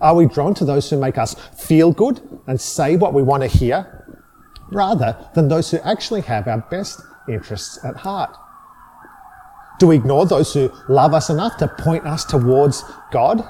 Are 0.00 0.14
we 0.14 0.26
drawn 0.26 0.54
to 0.54 0.64
those 0.64 0.88
who 0.90 0.98
make 0.98 1.18
us 1.18 1.34
feel 1.56 1.92
good 1.92 2.20
and 2.46 2.60
say 2.60 2.96
what 2.96 3.14
we 3.14 3.22
want 3.22 3.42
to 3.42 3.48
hear, 3.48 4.06
rather 4.70 5.16
than 5.34 5.48
those 5.48 5.70
who 5.70 5.78
actually 5.78 6.22
have 6.22 6.46
our 6.48 6.58
best 6.70 7.00
interests 7.28 7.84
at 7.84 7.96
heart? 7.96 8.36
Do 9.78 9.88
we 9.88 9.96
ignore 9.96 10.26
those 10.26 10.54
who 10.54 10.70
love 10.88 11.14
us 11.14 11.30
enough 11.30 11.56
to 11.56 11.68
point 11.68 12.06
us 12.06 12.24
towards 12.24 12.84
God? 13.10 13.42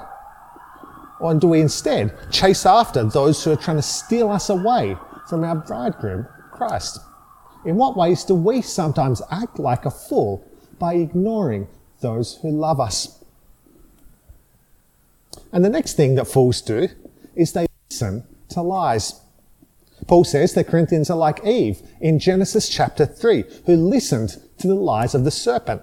Or 1.19 1.35
do 1.35 1.47
we 1.47 1.61
instead 1.61 2.17
chase 2.31 2.65
after 2.65 3.03
those 3.03 3.43
who 3.43 3.51
are 3.51 3.55
trying 3.55 3.77
to 3.77 3.83
steal 3.83 4.31
us 4.31 4.49
away 4.49 4.97
from 5.29 5.43
our 5.43 5.55
bridegroom, 5.55 6.27
Christ? 6.51 6.99
In 7.65 7.77
what 7.77 7.95
ways 7.95 8.23
do 8.23 8.35
we 8.35 8.61
sometimes 8.61 9.21
act 9.31 9.59
like 9.59 9.85
a 9.85 9.91
fool 9.91 10.45
by 10.79 10.95
ignoring 10.95 11.67
those 12.01 12.35
who 12.41 12.51
love 12.51 12.79
us? 12.79 13.23
And 15.51 15.63
the 15.63 15.69
next 15.69 15.93
thing 15.93 16.15
that 16.15 16.25
fools 16.25 16.61
do 16.61 16.89
is 17.35 17.53
they 17.53 17.67
listen 17.89 18.25
to 18.49 18.61
lies. 18.61 19.21
Paul 20.07 20.23
says 20.23 20.53
the 20.53 20.63
Corinthians 20.63 21.09
are 21.09 21.17
like 21.17 21.45
Eve 21.45 21.81
in 22.01 22.19
Genesis 22.19 22.67
chapter 22.67 23.05
3, 23.05 23.43
who 23.65 23.75
listened 23.75 24.41
to 24.57 24.67
the 24.67 24.75
lies 24.75 25.15
of 25.15 25.23
the 25.23 25.31
serpent 25.31 25.81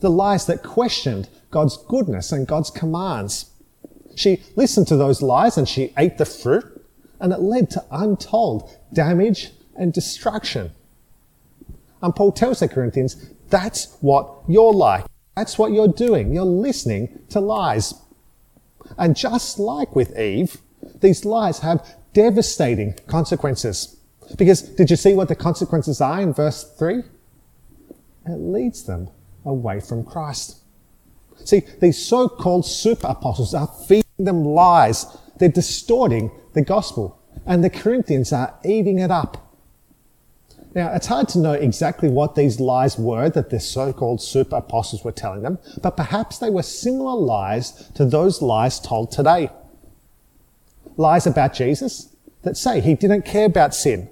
the 0.00 0.10
lies 0.10 0.46
that 0.46 0.62
questioned 0.62 1.28
God's 1.50 1.76
goodness 1.88 2.30
and 2.30 2.46
God's 2.46 2.70
commands. 2.70 3.50
She 4.14 4.42
listened 4.56 4.86
to 4.88 4.96
those 4.96 5.22
lies 5.22 5.56
and 5.56 5.68
she 5.68 5.92
ate 5.96 6.18
the 6.18 6.26
fruit, 6.26 6.84
and 7.20 7.32
it 7.32 7.40
led 7.40 7.70
to 7.70 7.84
untold 7.90 8.70
damage 8.92 9.50
and 9.76 9.92
destruction. 9.92 10.72
And 12.04 12.14
Paul 12.14 12.32
tells 12.32 12.60
the 12.60 12.68
Corinthians, 12.68 13.30
that's 13.48 13.96
what 14.02 14.30
you're 14.46 14.74
like. 14.74 15.06
That's 15.36 15.58
what 15.58 15.72
you're 15.72 15.88
doing. 15.88 16.34
You're 16.34 16.44
listening 16.44 17.18
to 17.30 17.40
lies. 17.40 17.94
And 18.98 19.16
just 19.16 19.58
like 19.58 19.96
with 19.96 20.18
Eve, 20.18 20.58
these 21.00 21.24
lies 21.24 21.60
have 21.60 21.96
devastating 22.12 22.94
consequences. 23.06 23.96
Because 24.36 24.60
did 24.60 24.90
you 24.90 24.96
see 24.96 25.14
what 25.14 25.28
the 25.28 25.34
consequences 25.34 26.02
are 26.02 26.20
in 26.20 26.34
verse 26.34 26.62
3? 26.78 26.98
It 28.26 28.36
leads 28.36 28.84
them 28.84 29.08
away 29.46 29.80
from 29.80 30.04
Christ. 30.04 30.58
See, 31.44 31.62
these 31.80 32.04
so-called 32.04 32.66
super 32.66 33.06
apostles 33.06 33.54
are 33.54 33.66
feeding 33.88 34.04
them 34.18 34.44
lies. 34.44 35.06
They're 35.38 35.48
distorting 35.48 36.30
the 36.52 36.62
gospel. 36.62 37.18
And 37.46 37.64
the 37.64 37.70
Corinthians 37.70 38.30
are 38.30 38.58
eating 38.62 38.98
it 38.98 39.10
up. 39.10 39.43
Now, 40.74 40.92
it's 40.92 41.06
hard 41.06 41.28
to 41.28 41.38
know 41.38 41.52
exactly 41.52 42.08
what 42.08 42.34
these 42.34 42.58
lies 42.58 42.98
were 42.98 43.30
that 43.30 43.50
the 43.50 43.60
so-called 43.60 44.20
super 44.20 44.56
apostles 44.56 45.04
were 45.04 45.12
telling 45.12 45.42
them, 45.42 45.58
but 45.80 45.96
perhaps 45.96 46.38
they 46.38 46.50
were 46.50 46.64
similar 46.64 47.14
lies 47.14 47.90
to 47.94 48.04
those 48.04 48.42
lies 48.42 48.80
told 48.80 49.12
today. 49.12 49.50
Lies 50.96 51.28
about 51.28 51.54
Jesus 51.54 52.14
that 52.42 52.56
say 52.56 52.80
he 52.80 52.94
didn't 52.94 53.24
care 53.24 53.46
about 53.46 53.74
sin, 53.74 54.08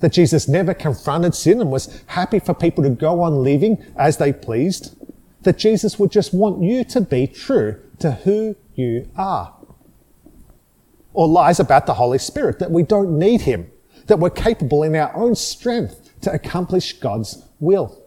that 0.00 0.12
Jesus 0.12 0.48
never 0.48 0.74
confronted 0.74 1.34
sin 1.34 1.60
and 1.60 1.70
was 1.70 2.02
happy 2.06 2.40
for 2.40 2.54
people 2.54 2.82
to 2.82 2.90
go 2.90 3.20
on 3.20 3.44
living 3.44 3.78
as 3.96 4.16
they 4.16 4.32
pleased, 4.32 4.96
that 5.42 5.58
Jesus 5.58 5.98
would 5.98 6.10
just 6.10 6.34
want 6.34 6.60
you 6.60 6.82
to 6.84 7.00
be 7.00 7.28
true 7.28 7.80
to 8.00 8.12
who 8.12 8.56
you 8.74 9.08
are. 9.16 9.54
Or 11.12 11.28
lies 11.28 11.60
about 11.60 11.86
the 11.86 11.94
Holy 11.94 12.18
Spirit, 12.18 12.58
that 12.58 12.70
we 12.70 12.82
don't 12.82 13.16
need 13.18 13.42
Him, 13.42 13.70
that 14.06 14.18
we're 14.18 14.30
capable 14.30 14.82
in 14.82 14.94
our 14.94 15.14
own 15.14 15.34
strength 15.34 15.99
to 16.22 16.32
accomplish 16.32 16.94
God's 16.94 17.44
will. 17.58 18.02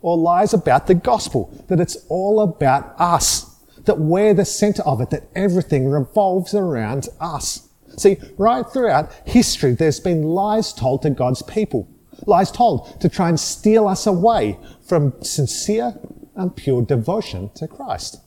Or 0.00 0.16
lies 0.16 0.52
about 0.52 0.86
the 0.86 0.94
gospel, 0.94 1.64
that 1.68 1.80
it's 1.80 1.96
all 2.08 2.40
about 2.40 2.94
us, 2.98 3.56
that 3.84 3.98
we're 3.98 4.34
the 4.34 4.44
center 4.44 4.82
of 4.82 5.00
it, 5.00 5.10
that 5.10 5.28
everything 5.34 5.88
revolves 5.88 6.54
around 6.54 7.08
us. 7.20 7.68
See, 7.96 8.16
right 8.36 8.64
throughout 8.66 9.12
history, 9.24 9.72
there's 9.72 10.00
been 10.00 10.22
lies 10.22 10.72
told 10.72 11.02
to 11.02 11.10
God's 11.10 11.42
people. 11.42 11.88
Lies 12.26 12.50
told 12.50 13.00
to 13.00 13.08
try 13.08 13.28
and 13.28 13.38
steal 13.38 13.86
us 13.86 14.06
away 14.06 14.58
from 14.86 15.14
sincere 15.22 15.94
and 16.34 16.54
pure 16.54 16.82
devotion 16.82 17.50
to 17.54 17.68
Christ. 17.68 18.20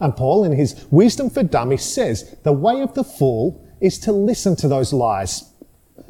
And 0.00 0.16
Paul, 0.16 0.44
in 0.44 0.52
his 0.52 0.86
Wisdom 0.90 1.30
for 1.30 1.42
Dummies, 1.42 1.84
says 1.84 2.36
the 2.42 2.52
way 2.52 2.80
of 2.80 2.94
the 2.94 3.04
fool 3.04 3.64
is 3.80 3.98
to 4.00 4.12
listen 4.12 4.56
to 4.56 4.68
those 4.68 4.92
lies. 4.92 5.52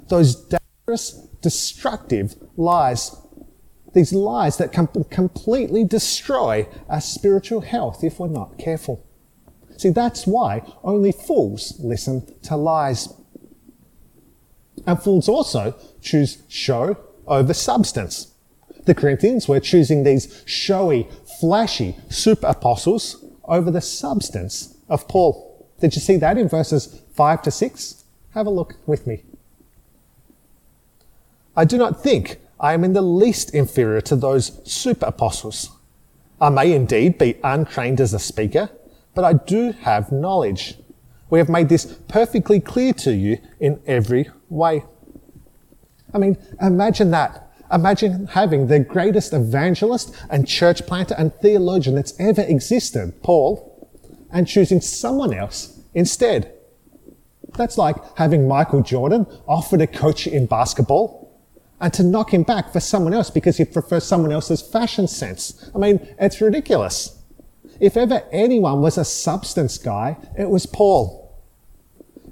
Those 0.09 0.47
destructive 1.41 2.35
lies. 2.57 3.17
These 3.95 4.13
lies 4.13 4.57
that 4.57 4.73
can 4.73 4.89
completely 5.11 5.85
destroy 5.85 6.67
our 6.89 7.01
spiritual 7.01 7.61
health 7.61 8.03
if 8.03 8.19
we're 8.19 8.29
not 8.29 8.59
careful. 8.59 9.07
See, 9.77 9.91
that's 9.91 10.27
why 10.27 10.63
only 10.83 11.13
fools 11.13 11.75
listen 11.81 12.35
to 12.43 12.57
lies. 12.57 13.09
And 14.87 15.01
fools 15.01 15.29
also 15.29 15.75
choose 16.01 16.43
show 16.49 16.97
over 17.27 17.55
substance. 17.55 18.33
The 18.85 18.95
Corinthians 18.95 19.47
were 19.47 19.61
choosing 19.61 20.03
these 20.03 20.43
showy, 20.47 21.09
flashy 21.41 21.97
super 22.09 22.49
apostles 22.49 23.25
over 23.45 23.71
the 23.71 23.81
substance 23.81 24.77
of 24.89 25.07
Paul. 25.07 25.69
Did 25.81 25.95
you 25.95 26.01
see 26.01 26.17
that 26.17 26.39
in 26.39 26.49
verses 26.49 27.01
5 27.15 27.43
to 27.43 27.51
6? 27.51 28.05
Have 28.35 28.47
a 28.47 28.51
look 28.51 28.77
with 28.87 29.07
me. 29.07 29.25
I 31.55 31.65
do 31.65 31.77
not 31.77 32.03
think 32.03 32.39
I 32.59 32.73
am 32.73 32.85
in 32.85 32.95
the 32.95 33.03
least 33.03 33.55
inferior 33.55 34.01
to 34.03 34.17
those 34.17 34.61
super 34.65 35.07
apostles. 35.07 35.71
I 36.41 36.49
may 36.49 36.73
indeed 36.73 37.19
be 37.19 37.37
untrained 37.45 38.01
as 38.01 38.15
a 38.15 38.19
speaker, 38.19 38.71
but 39.15 39.25
I 39.25 39.35
do 39.35 39.73
have 39.73 40.11
knowledge. 40.11 40.79
We 41.29 41.39
have 41.39 41.49
made 41.49 41.69
this 41.69 41.85
perfectly 42.09 42.61
clear 42.61 42.93
to 42.95 43.15
you 43.15 43.39
in 43.61 43.81
every 43.87 44.31
way. 44.49 44.85
I 46.15 46.19
mean, 46.19 46.39
imagine 46.61 47.11
that. 47.11 47.51
Imagine 47.71 48.27
having 48.29 48.67
the 48.67 48.81
greatest 48.81 49.33
evangelist 49.33 50.15
and 50.31 50.47
church 50.47 50.87
planter 50.87 51.15
and 51.17 51.35
theologian 51.35 51.97
that's 51.97 52.19
ever 52.19 52.43
existed, 52.43 53.23
Paul, 53.23 53.89
and 54.31 54.47
choosing 54.47 54.81
someone 54.81 55.33
else 55.35 55.81
instead. 55.95 56.53
That's 57.57 57.77
like 57.77 57.97
having 58.17 58.49
Michael 58.49 58.83
Jordan 58.83 59.27
offer 59.47 59.77
to 59.77 59.87
coach 59.87 60.27
in 60.27 60.47
basketball 60.47 61.23
and 61.83 61.93
to 61.93 62.05
knock 62.05 62.33
him 62.33 62.45
back 62.45 62.73
for 62.73 62.79
someone 62.79 63.13
else 63.13 63.29
because 63.29 63.57
he 63.57 63.65
prefers 63.65 64.05
someone 64.05 64.31
else's 64.31 64.63
fashion 64.63 65.09
sense. 65.09 65.69
I 65.75 65.79
mean, 65.79 66.15
it's 66.19 66.41
ridiculous. 66.41 67.19
If 67.81 67.97
ever 67.97 68.23
anyone 68.31 68.81
was 68.81 68.97
a 68.97 69.05
substance 69.05 69.79
guy, 69.79 70.17
it 70.39 70.49
was 70.49 70.65
Paul. 70.65 71.37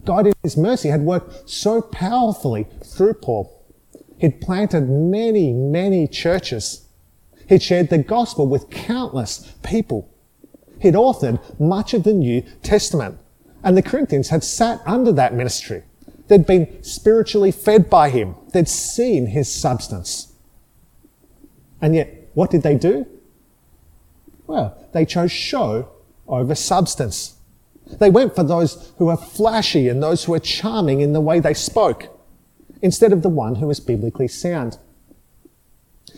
God 0.04 0.28
in 0.28 0.34
his 0.44 0.56
mercy 0.56 0.88
had 0.88 1.00
worked 1.00 1.50
so 1.50 1.82
powerfully 1.82 2.68
through 2.84 3.14
Paul. 3.14 3.60
He'd 4.18 4.40
planted 4.40 4.88
many, 4.88 5.52
many 5.52 6.06
churches. 6.06 6.86
He'd 7.48 7.62
shared 7.62 7.90
the 7.90 7.98
gospel 7.98 8.46
with 8.46 8.70
countless 8.70 9.52
people. 9.64 10.08
He'd 10.80 10.94
authored 10.94 11.40
much 11.58 11.92
of 11.92 12.04
the 12.04 12.12
New 12.12 12.42
Testament. 12.62 13.18
And 13.64 13.76
the 13.76 13.82
Corinthians 13.82 14.28
had 14.28 14.44
sat 14.44 14.80
under 14.86 15.10
that 15.12 15.34
ministry. 15.34 15.82
They'd 16.30 16.46
been 16.46 16.80
spiritually 16.84 17.50
fed 17.50 17.90
by 17.90 18.08
him. 18.08 18.36
They'd 18.52 18.68
seen 18.68 19.26
his 19.26 19.52
substance. 19.52 20.32
And 21.82 21.92
yet, 21.96 22.30
what 22.34 22.52
did 22.52 22.62
they 22.62 22.76
do? 22.76 23.04
Well, 24.46 24.78
they 24.92 25.04
chose 25.04 25.32
show 25.32 25.88
over 26.28 26.54
substance. 26.54 27.34
They 27.98 28.10
went 28.10 28.36
for 28.36 28.44
those 28.44 28.92
who 28.98 29.06
were 29.06 29.16
flashy 29.16 29.88
and 29.88 30.00
those 30.00 30.22
who 30.22 30.30
were 30.30 30.38
charming 30.38 31.00
in 31.00 31.14
the 31.14 31.20
way 31.20 31.40
they 31.40 31.52
spoke, 31.52 32.06
instead 32.80 33.12
of 33.12 33.22
the 33.22 33.28
one 33.28 33.56
who 33.56 33.66
was 33.66 33.80
biblically 33.80 34.28
sound. 34.28 34.78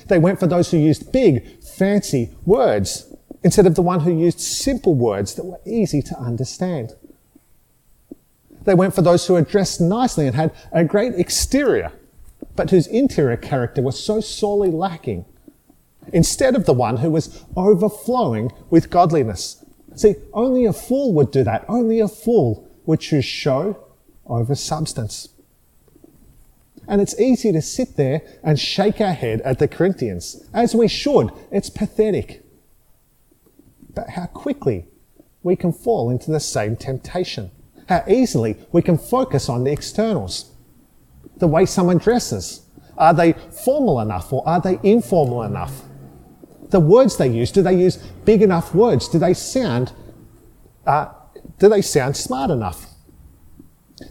They 0.09 0.19
went 0.19 0.39
for 0.39 0.47
those 0.47 0.71
who 0.71 0.77
used 0.77 1.11
big, 1.11 1.63
fancy 1.63 2.35
words, 2.45 3.11
instead 3.43 3.67
of 3.67 3.77
the 3.77 3.83
one 3.83 4.01
who 4.01 4.15
used 4.15 4.41
simple 4.41 4.95
words 4.95 5.37
that 5.37 5.47
were 5.47 5.61
easy 5.65 6.03
to 6.03 6.19
understand. 6.19 6.93
They 8.65 8.75
went 8.75 8.95
for 8.95 9.03
those 9.03 9.27
who 9.27 9.35
were 9.35 9.43
dressed 9.43 9.81
nicely 9.81 10.27
and 10.27 10.37
had 10.37 10.53
a 10.73 10.85
great 10.85 11.15
exterior, 11.15 11.93
but 12.55 12.71
whose 12.71 12.87
interior 12.87 13.37
character 13.37 13.83
was 13.83 14.03
so 14.03 14.21
sorely 14.21 14.71
lacking, 14.71 15.25
instead 16.13 16.55
of 16.55 16.67
the 16.67 16.73
one 16.73 16.99
who 16.99 17.11
was 17.11 17.45
overflowing 17.57 18.53
with 18.71 18.91
godliness. 18.91 19.65
See, 19.95 20.15
only 20.33 20.65
a 20.65 20.73
fool 20.73 21.13
would 21.15 21.31
do 21.31 21.45
that. 21.45 21.65
Only 21.69 22.01
a 22.01 22.09
fool 22.09 22.69
would 22.87 23.01
choose 23.01 23.25
show 23.25 23.85
over 24.27 24.55
substance. 24.55 25.29
And 26.89 27.01
it's 27.01 27.19
easy 27.21 27.53
to 27.53 27.63
sit 27.63 27.97
there 27.97 28.23
and 28.43 28.59
shake 28.59 29.01
our 29.01 29.13
head 29.13 29.41
at 29.43 29.59
the 29.59 29.69
Corinthians, 29.69 30.45
as 30.53 30.75
we 30.75 30.89
should. 30.89 31.31
It's 31.51 31.71
pathetic. 31.71 32.45
But 33.95 34.11
how 34.11 34.27
quickly 34.27 34.87
we 35.43 35.55
can 35.55 35.73
fall 35.73 36.11
into 36.11 36.31
the 36.31 36.41
same 36.41 36.77
temptation 36.77 37.51
how 37.89 38.05
easily 38.09 38.57
we 38.73 38.83
can 38.83 38.99
focus 38.99 39.49
on 39.49 39.65
the 39.65 39.73
externals. 39.73 40.53
The 41.37 41.49
way 41.49 41.67
someone 41.67 41.99
dresses. 41.99 42.67
Are 42.97 43.15
they 43.15 43.33
formal 43.33 44.01
enough 44.01 44.33
or 44.33 44.47
are 44.47 44.61
they 44.61 44.79
informal 44.83 45.43
enough? 45.43 45.83
The 46.69 46.81
words 46.81 47.17
they 47.17 47.29
use, 47.29 47.51
do 47.51 47.63
they 47.63 47.75
use 47.75 47.97
big 48.25 48.43
enough 48.43 48.75
words? 48.75 49.09
Do 49.09 49.19
they 49.19 49.35
sound, 49.35 49.93
uh, 50.87 51.09
do 51.59 51.69
they 51.69 51.83
sound 51.83 52.17
smart 52.17 52.51
enough? 52.51 52.87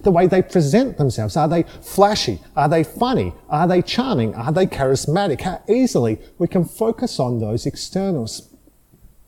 The 0.03 0.11
way 0.11 0.27
they 0.27 0.41
present 0.41 0.97
themselves, 0.97 1.35
are 1.35 1.47
they 1.47 1.63
flashy? 1.63 2.39
Are 2.55 2.69
they 2.69 2.83
funny? 2.83 3.33
Are 3.49 3.67
they 3.67 3.81
charming? 3.81 4.35
Are 4.35 4.51
they 4.51 4.65
charismatic? 4.65 5.41
How 5.41 5.61
easily 5.67 6.19
we 6.37 6.47
can 6.47 6.65
focus 6.65 7.19
on 7.19 7.39
those 7.39 7.65
externals. 7.65 8.49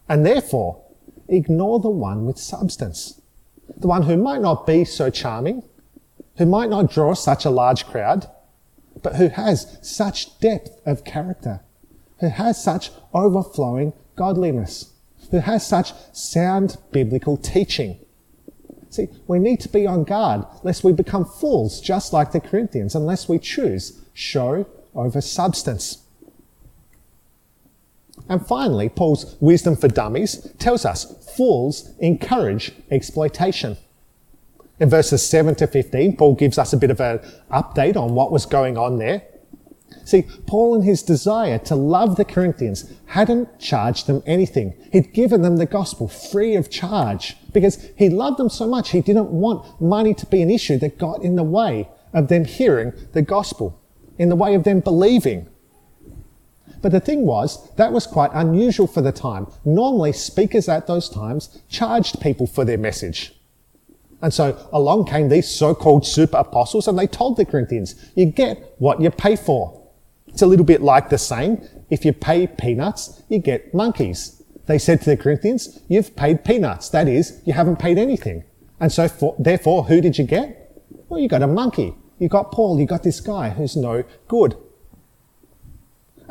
And 0.07 0.25
therefore, 0.25 0.83
ignore 1.27 1.79
the 1.79 1.89
one 1.89 2.25
with 2.25 2.37
substance 2.37 3.19
the 3.77 3.87
one 3.87 4.03
who 4.03 4.17
might 4.17 4.41
not 4.41 4.65
be 4.65 4.85
so 4.85 5.09
charming, 5.09 5.63
who 6.37 6.45
might 6.45 6.69
not 6.69 6.91
draw 6.91 7.13
such 7.13 7.45
a 7.45 7.49
large 7.49 7.85
crowd, 7.85 8.27
but 9.01 9.15
who 9.15 9.29
has 9.29 9.77
such 9.81 10.39
depth 10.39 10.79
of 10.85 11.03
character, 11.03 11.61
who 12.19 12.29
has 12.29 12.63
such 12.63 12.91
overflowing 13.13 13.93
godliness, 14.15 14.93
who 15.31 15.39
has 15.39 15.65
such 15.65 15.93
sound 16.11 16.77
biblical 16.91 17.37
teaching. 17.37 17.99
See, 18.89 19.07
we 19.27 19.39
need 19.39 19.59
to 19.61 19.69
be 19.69 19.87
on 19.87 20.03
guard 20.03 20.45
lest 20.61 20.83
we 20.83 20.93
become 20.93 21.25
fools 21.25 21.81
just 21.81 22.13
like 22.13 22.31
the 22.31 22.39
Corinthians, 22.39 22.93
unless 22.93 23.27
we 23.27 23.39
choose 23.39 23.99
show 24.13 24.67
over 24.93 25.19
substance. 25.19 26.02
And 28.29 28.45
finally, 28.45 28.89
Paul's 28.89 29.35
wisdom 29.39 29.75
for 29.75 29.87
dummies 29.87 30.51
tells 30.59 30.85
us 30.85 31.33
fools 31.35 31.91
encourage 31.99 32.71
exploitation. 32.89 33.77
In 34.79 34.89
verses 34.89 35.27
7 35.27 35.55
to 35.55 35.67
15, 35.67 36.17
Paul 36.17 36.35
gives 36.35 36.57
us 36.57 36.73
a 36.73 36.77
bit 36.77 36.91
of 36.91 36.99
an 36.99 37.19
update 37.51 37.95
on 37.95 38.15
what 38.15 38.31
was 38.31 38.45
going 38.45 38.77
on 38.77 38.97
there. 38.97 39.23
See, 40.05 40.23
Paul, 40.47 40.75
in 40.75 40.81
his 40.81 41.03
desire 41.03 41.59
to 41.59 41.75
love 41.75 42.15
the 42.15 42.25
Corinthians, 42.25 42.91
hadn't 43.07 43.59
charged 43.59 44.07
them 44.07 44.23
anything. 44.25 44.73
He'd 44.91 45.13
given 45.13 45.41
them 45.41 45.57
the 45.57 45.65
gospel 45.65 46.07
free 46.07 46.55
of 46.55 46.69
charge 46.69 47.37
because 47.53 47.89
he 47.95 48.09
loved 48.09 48.37
them 48.37 48.49
so 48.49 48.67
much 48.67 48.89
he 48.89 49.01
didn't 49.01 49.29
want 49.29 49.79
money 49.79 50.13
to 50.15 50.25
be 50.25 50.41
an 50.41 50.49
issue 50.49 50.77
that 50.79 50.97
got 50.97 51.21
in 51.21 51.35
the 51.35 51.43
way 51.43 51.89
of 52.11 52.27
them 52.27 52.45
hearing 52.45 52.93
the 53.13 53.21
gospel, 53.21 53.79
in 54.17 54.29
the 54.29 54.35
way 54.35 54.55
of 54.55 54.63
them 54.63 54.79
believing. 54.79 55.47
But 56.83 56.91
the 56.91 56.99
thing 56.99 57.25
was, 57.25 57.73
that 57.77 57.93
was 57.93 58.05
quite 58.05 58.29
unusual 58.33 58.87
for 58.87 59.01
the 59.01 59.13
time. 59.13 59.47
Normally, 59.63 60.11
speakers 60.11 60.67
at 60.67 60.85
those 60.85 61.09
times 61.09 61.61
charged 61.69 62.19
people 62.19 62.45
for 62.45 62.65
their 62.65 62.77
message. 62.77 63.33
And 64.21 64.33
so 64.33 64.57
along 64.71 65.05
came 65.05 65.29
these 65.29 65.49
so-called 65.49 66.05
super 66.05 66.37
apostles 66.37 66.87
and 66.87 66.99
they 66.99 67.07
told 67.07 67.37
the 67.37 67.45
Corinthians, 67.45 67.95
you 68.15 68.25
get 68.25 68.75
what 68.79 69.01
you 69.01 69.09
pay 69.09 69.37
for. 69.37 69.81
It's 70.27 70.41
a 70.41 70.45
little 70.45 70.65
bit 70.65 70.81
like 70.81 71.09
the 71.09 71.17
saying, 71.17 71.65
if 71.89 72.03
you 72.03 72.11
pay 72.11 72.47
peanuts, 72.47 73.23
you 73.29 73.39
get 73.39 73.73
monkeys. 73.73 74.41
They 74.65 74.77
said 74.77 75.01
to 75.01 75.09
the 75.09 75.17
Corinthians, 75.17 75.79
you've 75.87 76.15
paid 76.17 76.43
peanuts. 76.43 76.89
That 76.89 77.07
is, 77.07 77.41
you 77.45 77.53
haven't 77.53 77.79
paid 77.79 77.97
anything. 77.97 78.43
And 78.79 78.91
so 78.91 79.07
for, 79.07 79.35
therefore, 79.39 79.85
who 79.85 80.01
did 80.01 80.17
you 80.17 80.25
get? 80.25 80.81
Well, 81.07 81.21
you 81.21 81.29
got 81.29 81.43
a 81.43 81.47
monkey. 81.47 81.95
You 82.19 82.27
got 82.27 82.51
Paul. 82.51 82.77
You 82.77 82.85
got 82.85 83.03
this 83.03 83.21
guy 83.21 83.51
who's 83.51 83.77
no 83.77 84.03
good. 84.27 84.57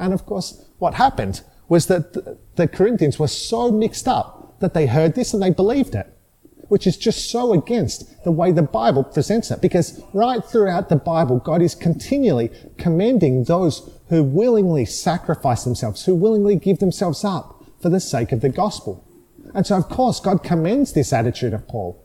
And 0.03 0.13
of 0.13 0.27
course, 0.27 0.61
what 0.81 0.95
happened 0.95 1.43
was 1.69 1.87
that 1.87 2.37
the 2.57 2.67
Corinthians 2.67 3.21
were 3.21 3.29
so 3.29 3.71
mixed 3.71 4.09
up 4.09 4.59
that 4.59 4.75
they 4.75 4.87
heard 4.87 5.15
this 5.15 5.33
and 5.33 5.41
they 5.41 5.51
believed 5.51 5.95
it, 5.95 6.13
which 6.69 6.89
is 6.89 6.97
just 6.97 7.31
so 7.31 7.53
against 7.53 8.25
the 8.25 8.33
way 8.33 8.51
the 8.51 8.63
Bible 8.63 9.05
presents 9.05 9.53
it. 9.53 9.63
Because 9.63 10.03
right 10.13 10.45
throughout 10.45 10.89
the 10.89 10.97
Bible, 10.97 11.39
God 11.39 11.63
is 11.63 11.77
continually 11.77 12.51
commending 12.79 13.45
those 13.45 13.89
who 14.09 14.25
willingly 14.25 14.85
sacrifice 14.85 15.63
themselves, 15.63 16.05
who 16.05 16.17
willingly 16.17 16.57
give 16.57 16.81
themselves 16.81 17.25
up 17.25 17.65
for 17.81 17.89
the 17.89 18.01
sake 18.01 18.33
of 18.33 18.41
the 18.41 18.49
gospel. 18.49 19.07
And 19.55 19.65
so, 19.65 19.77
of 19.77 19.89
course, 19.89 20.19
God 20.19 20.43
commends 20.43 20.95
this 20.95 21.13
attitude 21.13 21.55
of 21.55 21.69
Paul. 21.69 22.05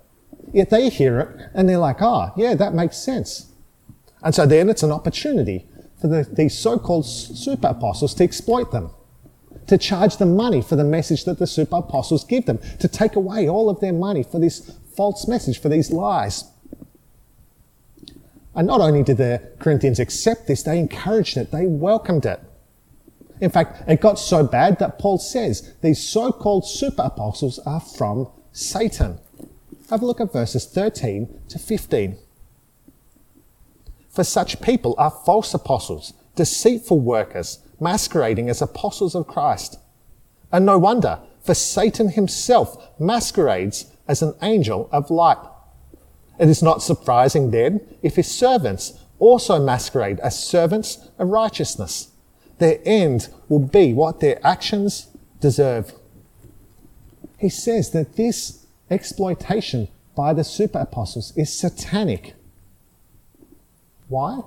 Yet 0.54 0.70
they 0.70 0.90
hear 0.90 1.20
it 1.20 1.50
and 1.56 1.68
they're 1.68 1.80
like, 1.80 2.02
ah, 2.02 2.30
oh, 2.30 2.34
yeah, 2.40 2.54
that 2.54 2.76
makes 2.76 2.98
sense. 2.98 3.52
And 4.22 4.36
so 4.36 4.46
then 4.46 4.70
it's 4.70 4.84
an 4.84 4.92
opportunity 4.92 5.68
for 6.00 6.08
the, 6.08 6.28
these 6.32 6.58
so-called 6.58 7.06
super 7.06 7.68
apostles 7.68 8.14
to 8.16 8.24
exploit 8.24 8.72
them, 8.72 8.92
to 9.68 9.78
charge 9.78 10.18
them 10.18 10.36
money 10.36 10.62
for 10.62 10.76
the 10.76 10.84
message 10.84 11.26
that 11.26 11.40
the 11.40 11.48
super 11.48 11.78
apostles 11.78 12.24
give 12.24 12.46
them, 12.46 12.60
to 12.80 12.88
take 12.88 13.16
away 13.16 13.50
all 13.50 13.70
of 13.70 13.80
their 13.80 13.94
money 13.94 14.24
for 14.24 14.40
this 14.40 14.78
false 14.96 15.28
message, 15.28 15.60
for 15.60 15.70
these 15.70 15.92
lies. 15.92 16.46
And 18.56 18.66
not 18.68 18.82
only 18.82 19.04
did 19.04 19.18
the 19.18 19.42
Corinthians 19.60 20.00
accept 20.00 20.48
this, 20.48 20.64
they 20.64 20.80
encouraged 20.80 21.38
it, 21.38 21.52
they 21.52 21.68
welcomed 21.68 22.26
it. 22.26 22.40
In 23.40 23.52
fact, 23.52 23.88
it 23.88 24.02
got 24.02 24.18
so 24.18 24.44
bad 24.44 24.80
that 24.80 24.98
Paul 24.98 25.20
says 25.20 25.74
these 25.82 26.08
so-called 26.08 26.68
super 26.68 27.04
apostles 27.04 27.60
are 27.60 27.80
from 27.80 28.30
Satan. 28.52 29.20
Have 29.92 30.02
a 30.02 30.06
look 30.06 30.20
at 30.20 30.34
verses 30.34 30.66
13 30.66 31.42
to 31.50 31.60
15. 31.60 32.18
For 34.18 34.24
such 34.24 34.62
people 34.62 34.96
are 34.98 35.12
false 35.12 35.54
apostles, 35.54 36.14
deceitful 36.36 37.00
workers, 37.00 37.60
masquerading 37.80 38.50
as 38.50 38.64
apostles 38.64 39.14
of 39.14 39.28
Christ. 39.28 39.78
And 40.52 40.66
no 40.66 40.80
wonder, 40.80 41.20
for 41.40 41.54
Satan 41.54 42.10
himself 42.10 43.00
masquerades 43.00 43.86
as 44.08 44.24
an 44.24 44.34
angel 44.42 44.90
of 44.92 45.12
light. 45.12 45.38
It 46.40 46.50
is 46.50 46.64
not 46.64 46.82
surprising 46.82 47.52
then 47.52 47.80
if 48.02 48.16
his 48.16 48.28
servants 48.28 48.94
also 49.20 49.64
masquerade 49.64 50.20
as 50.22 50.44
servants 50.44 51.10
of 51.20 51.28
righteousness. 51.28 52.10
Their 52.58 52.80
end 52.86 53.30
will 53.50 53.60
be 53.60 53.94
what 53.94 54.20
their 54.20 54.44
actions 54.44 55.16
deserve. 55.42 55.94
He 57.38 57.50
says 57.50 57.92
that 57.92 58.16
this 58.16 58.66
exploitation 58.90 59.90
by 60.16 60.34
the 60.34 60.44
super 60.44 60.80
apostles 60.80 61.38
is 61.38 61.54
satanic. 61.54 62.34
Why? 64.08 64.42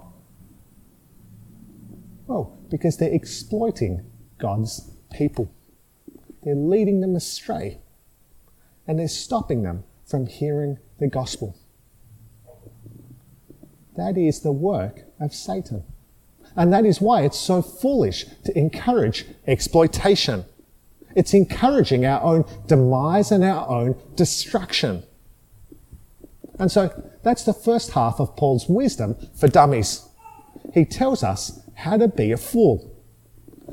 Well, 2.26 2.58
because 2.70 2.96
they're 2.96 3.12
exploiting 3.12 4.04
God's 4.38 4.90
people. 5.12 5.52
They're 6.42 6.54
leading 6.54 7.00
them 7.00 7.16
astray 7.16 7.80
and 8.86 8.98
they're 8.98 9.08
stopping 9.08 9.62
them 9.62 9.84
from 10.06 10.26
hearing 10.26 10.78
the 10.98 11.08
gospel. 11.08 11.56
That 13.96 14.16
is 14.16 14.40
the 14.40 14.52
work 14.52 15.02
of 15.20 15.34
Satan. 15.34 15.84
And 16.56 16.72
that 16.72 16.84
is 16.84 17.00
why 17.00 17.22
it's 17.22 17.38
so 17.38 17.62
foolish 17.62 18.24
to 18.44 18.58
encourage 18.58 19.26
exploitation. 19.46 20.44
It's 21.14 21.34
encouraging 21.34 22.06
our 22.06 22.22
own 22.22 22.44
demise 22.66 23.30
and 23.30 23.44
our 23.44 23.68
own 23.68 23.96
destruction. 24.16 25.02
And 26.60 26.70
so 26.70 27.10
that's 27.22 27.44
the 27.44 27.54
first 27.54 27.92
half 27.92 28.20
of 28.20 28.36
Paul's 28.36 28.68
wisdom 28.68 29.16
for 29.34 29.48
dummies. 29.48 30.06
He 30.74 30.84
tells 30.84 31.24
us 31.24 31.58
how 31.74 31.96
to 31.96 32.06
be 32.06 32.30
a 32.32 32.36
fool. 32.36 32.86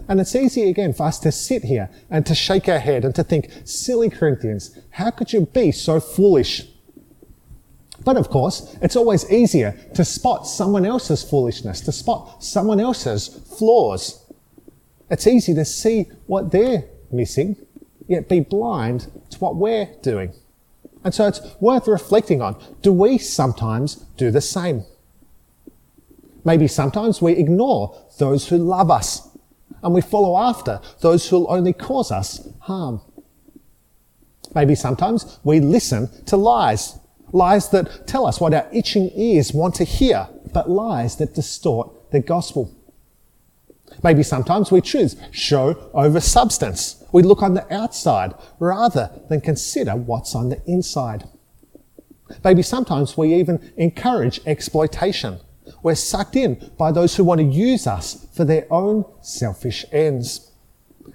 And 0.07 0.21
it's 0.21 0.35
easy 0.35 0.69
again 0.69 0.93
for 0.93 1.05
us 1.05 1.19
to 1.19 1.31
sit 1.33 1.65
here 1.65 1.89
and 2.09 2.25
to 2.25 2.33
shake 2.33 2.69
our 2.69 2.79
head 2.79 3.03
and 3.03 3.13
to 3.15 3.25
think, 3.25 3.51
silly 3.65 4.09
Corinthians, 4.09 4.79
how 4.91 5.11
could 5.11 5.33
you 5.33 5.45
be 5.47 5.73
so 5.73 5.99
foolish? 5.99 6.65
But 8.05 8.15
of 8.15 8.29
course, 8.29 8.77
it's 8.81 8.95
always 8.95 9.29
easier 9.29 9.77
to 9.95 10.05
spot 10.05 10.47
someone 10.47 10.85
else's 10.85 11.29
foolishness, 11.29 11.81
to 11.81 11.91
spot 11.91 12.41
someone 12.41 12.79
else's 12.79 13.27
flaws. 13.57 14.23
It's 15.09 15.27
easy 15.27 15.53
to 15.55 15.65
see 15.65 16.05
what 16.25 16.51
they're 16.53 16.85
missing, 17.11 17.57
yet 18.07 18.29
be 18.29 18.39
blind 18.39 19.11
to 19.31 19.39
what 19.39 19.57
we're 19.57 19.89
doing. 20.01 20.31
And 21.07 21.15
so 21.15 21.25
it's 21.25 21.39
worth 21.61 21.87
reflecting 21.87 22.41
on. 22.41 22.61
Do 22.81 22.91
we 22.91 23.17
sometimes 23.17 23.95
do 24.17 24.29
the 24.29 24.41
same? 24.41 24.83
Maybe 26.43 26.67
sometimes 26.67 27.21
we 27.21 27.31
ignore 27.31 27.97
those 28.19 28.49
who 28.49 28.57
love 28.57 28.91
us 28.91 29.29
and 29.81 29.93
we 29.93 30.01
follow 30.01 30.37
after 30.37 30.81
those 30.99 31.29
who'll 31.29 31.49
only 31.49 31.71
cause 31.71 32.11
us 32.11 32.49
harm. 32.59 32.99
Maybe 34.53 34.75
sometimes 34.75 35.39
we 35.45 35.61
listen 35.61 36.09
to 36.25 36.35
lies, 36.35 36.99
lies 37.31 37.69
that 37.69 38.05
tell 38.05 38.25
us 38.25 38.41
what 38.41 38.53
our 38.53 38.67
itching 38.73 39.09
ears 39.15 39.53
want 39.53 39.75
to 39.75 39.85
hear, 39.85 40.27
but 40.53 40.69
lies 40.69 41.15
that 41.19 41.33
distort 41.33 42.11
the 42.11 42.19
gospel. 42.19 42.76
Maybe 44.03 44.23
sometimes 44.23 44.71
we 44.71 44.81
choose 44.81 45.15
show 45.31 45.89
over 45.93 46.19
substance. 46.19 47.03
We 47.11 47.23
look 47.23 47.41
on 47.41 47.53
the 47.53 47.73
outside 47.73 48.33
rather 48.59 49.11
than 49.29 49.41
consider 49.41 49.95
what's 49.95 50.35
on 50.35 50.49
the 50.49 50.61
inside. 50.65 51.27
Maybe 52.43 52.61
sometimes 52.61 53.17
we 53.17 53.33
even 53.33 53.71
encourage 53.77 54.41
exploitation. 54.45 55.39
We're 55.81 55.95
sucked 55.95 56.35
in 56.35 56.71
by 56.77 56.91
those 56.91 57.15
who 57.15 57.23
want 57.23 57.39
to 57.39 57.45
use 57.45 57.87
us 57.87 58.27
for 58.35 58.45
their 58.45 58.67
own 58.71 59.05
selfish 59.21 59.85
ends. 59.91 60.51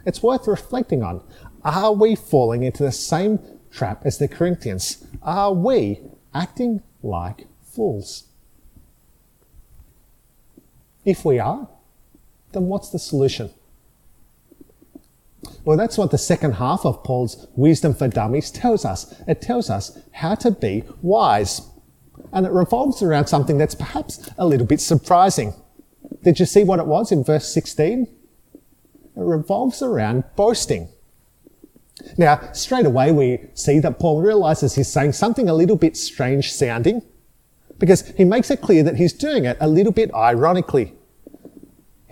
It's 0.07 0.23
worth 0.23 0.47
reflecting 0.47 1.03
on. 1.03 1.23
Are 1.65 1.93
we 1.93 2.17
falling 2.17 2.63
into 2.63 2.83
the 2.83 2.93
same 2.93 3.39
trap 3.71 4.05
as 4.05 4.19
the 4.19 4.29
Corinthians? 4.29 5.05
Are 5.23 5.53
we 5.53 6.01
acting 6.35 6.83
like 7.03 7.47
fools? 7.63 8.25
If 11.05 11.25
we 11.25 11.39
are, 11.39 11.69
then 12.53 12.65
what's 12.65 12.91
the 12.91 12.99
solution? 12.99 13.51
Well, 15.65 15.77
that's 15.77 15.99
what 15.99 16.11
the 16.11 16.19
second 16.19 16.55
half 16.55 16.85
of 16.85 17.05
Paul's 17.05 17.47
Wisdom 17.55 17.95
for 17.95 18.09
Dummies 18.09 18.51
tells 18.51 18.85
us. 18.85 19.15
It 19.27 19.41
tells 19.41 19.71
us 19.71 19.99
how 20.13 20.35
to 20.37 20.51
be 20.51 20.85
wise. 21.03 21.63
And 22.33 22.47
it 22.47 22.53
revolves 22.53 23.03
around 23.03 23.27
something 23.27 23.59
that's 23.59 23.75
perhaps 23.75 24.31
a 24.39 24.47
little 24.47 24.67
bit 24.67 24.81
surprising. 24.81 25.55
Did 26.23 26.41
you 26.41 26.47
see 26.47 26.65
what 26.65 26.79
it 26.79 26.87
was 26.87 27.13
in 27.13 27.25
verse 27.25 27.53
16? 27.53 28.03
It 28.03 28.09
revolves 29.15 29.83
around 29.83 30.25
boasting. 30.37 30.89
Now, 32.17 32.53
straight 32.53 32.87
away 32.87 33.13
we 33.13 33.45
see 33.55 33.79
that 33.81 33.99
Paul 33.99 34.23
realizes 34.23 34.75
he's 34.75 34.89
saying 34.89 35.13
something 35.13 35.49
a 35.49 35.55
little 35.55 35.77
bit 35.77 35.97
strange 35.97 36.53
sounding 36.53 37.03
because 37.79 38.09
he 38.17 38.25
makes 38.25 38.51
it 38.51 38.61
clear 38.61 38.83
that 38.83 38.97
he's 38.97 39.13
doing 39.13 39.45
it 39.45 39.57
a 39.61 39.69
little 39.69 39.93
bit 39.93 40.13
ironically. 40.15 40.95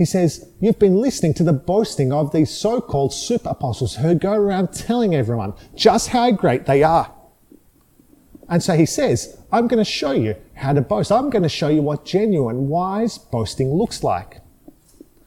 He 0.01 0.07
says, 0.07 0.49
You've 0.61 0.79
been 0.79 0.97
listening 0.97 1.35
to 1.35 1.45
the 1.45 1.53
boasting 1.53 2.11
of 2.11 2.33
these 2.33 2.51
so 2.51 2.81
called 2.81 3.13
super 3.13 3.51
apostles 3.51 3.97
who 3.97 4.15
go 4.15 4.33
around 4.33 4.73
telling 4.73 5.15
everyone 5.15 5.53
just 5.75 6.09
how 6.09 6.31
great 6.31 6.65
they 6.65 6.83
are. 6.83 7.13
And 8.49 8.63
so 8.63 8.75
he 8.79 8.87
says, 8.87 9.39
I'm 9.53 9.69
going 9.69 9.77
to 9.77 9.85
show 9.85 10.13
you 10.13 10.37
how 10.55 10.73
to 10.73 10.81
boast. 10.81 11.13
I'm 11.13 11.29
going 11.29 11.43
to 11.43 11.51
show 11.51 11.69
you 11.69 11.83
what 11.83 12.07
genuine, 12.07 12.69
wise 12.69 13.19
boasting 13.19 13.75
looks 13.75 14.03
like. 14.03 14.41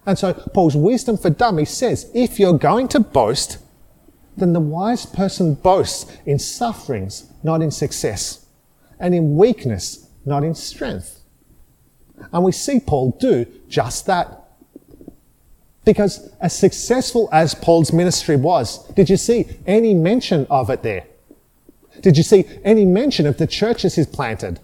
And 0.07 0.17
so 0.17 0.33
Paul's 0.33 0.75
wisdom 0.75 1.19
for 1.19 1.29
dummies 1.29 1.69
says, 1.69 2.09
if 2.15 2.39
you're 2.39 2.57
going 2.57 2.87
to 2.87 2.99
boast, 2.99 3.59
then 4.35 4.53
the 4.53 4.59
wise 4.59 5.05
person 5.05 5.53
boasts 5.53 6.17
in 6.25 6.39
sufferings, 6.39 7.31
not 7.43 7.61
in 7.61 7.69
success, 7.69 8.47
and 8.99 9.13
in 9.13 9.37
weakness, 9.37 10.09
not 10.25 10.43
in 10.43 10.55
strength. 10.55 11.21
And 12.31 12.43
we 12.43 12.51
see 12.51 12.79
Paul 12.79 13.15
do 13.19 13.45
just 13.69 14.07
that. 14.07 14.39
Because 15.85 16.29
as 16.39 16.57
successful 16.57 17.27
as 17.31 17.55
Paul's 17.55 17.91
ministry 17.91 18.35
was, 18.35 18.87
did 18.93 19.09
you 19.09 19.17
see 19.17 19.45
any 19.67 19.93
mention 19.93 20.47
of 20.49 20.69
it 20.69 20.81
there? 20.81 21.05
Did 22.01 22.17
you 22.17 22.23
see 22.23 22.45
any 22.63 22.85
mention 22.85 23.27
of 23.27 23.37
the 23.37 23.47
churches 23.47 23.95
he's 23.95 24.07
planted? 24.07 24.59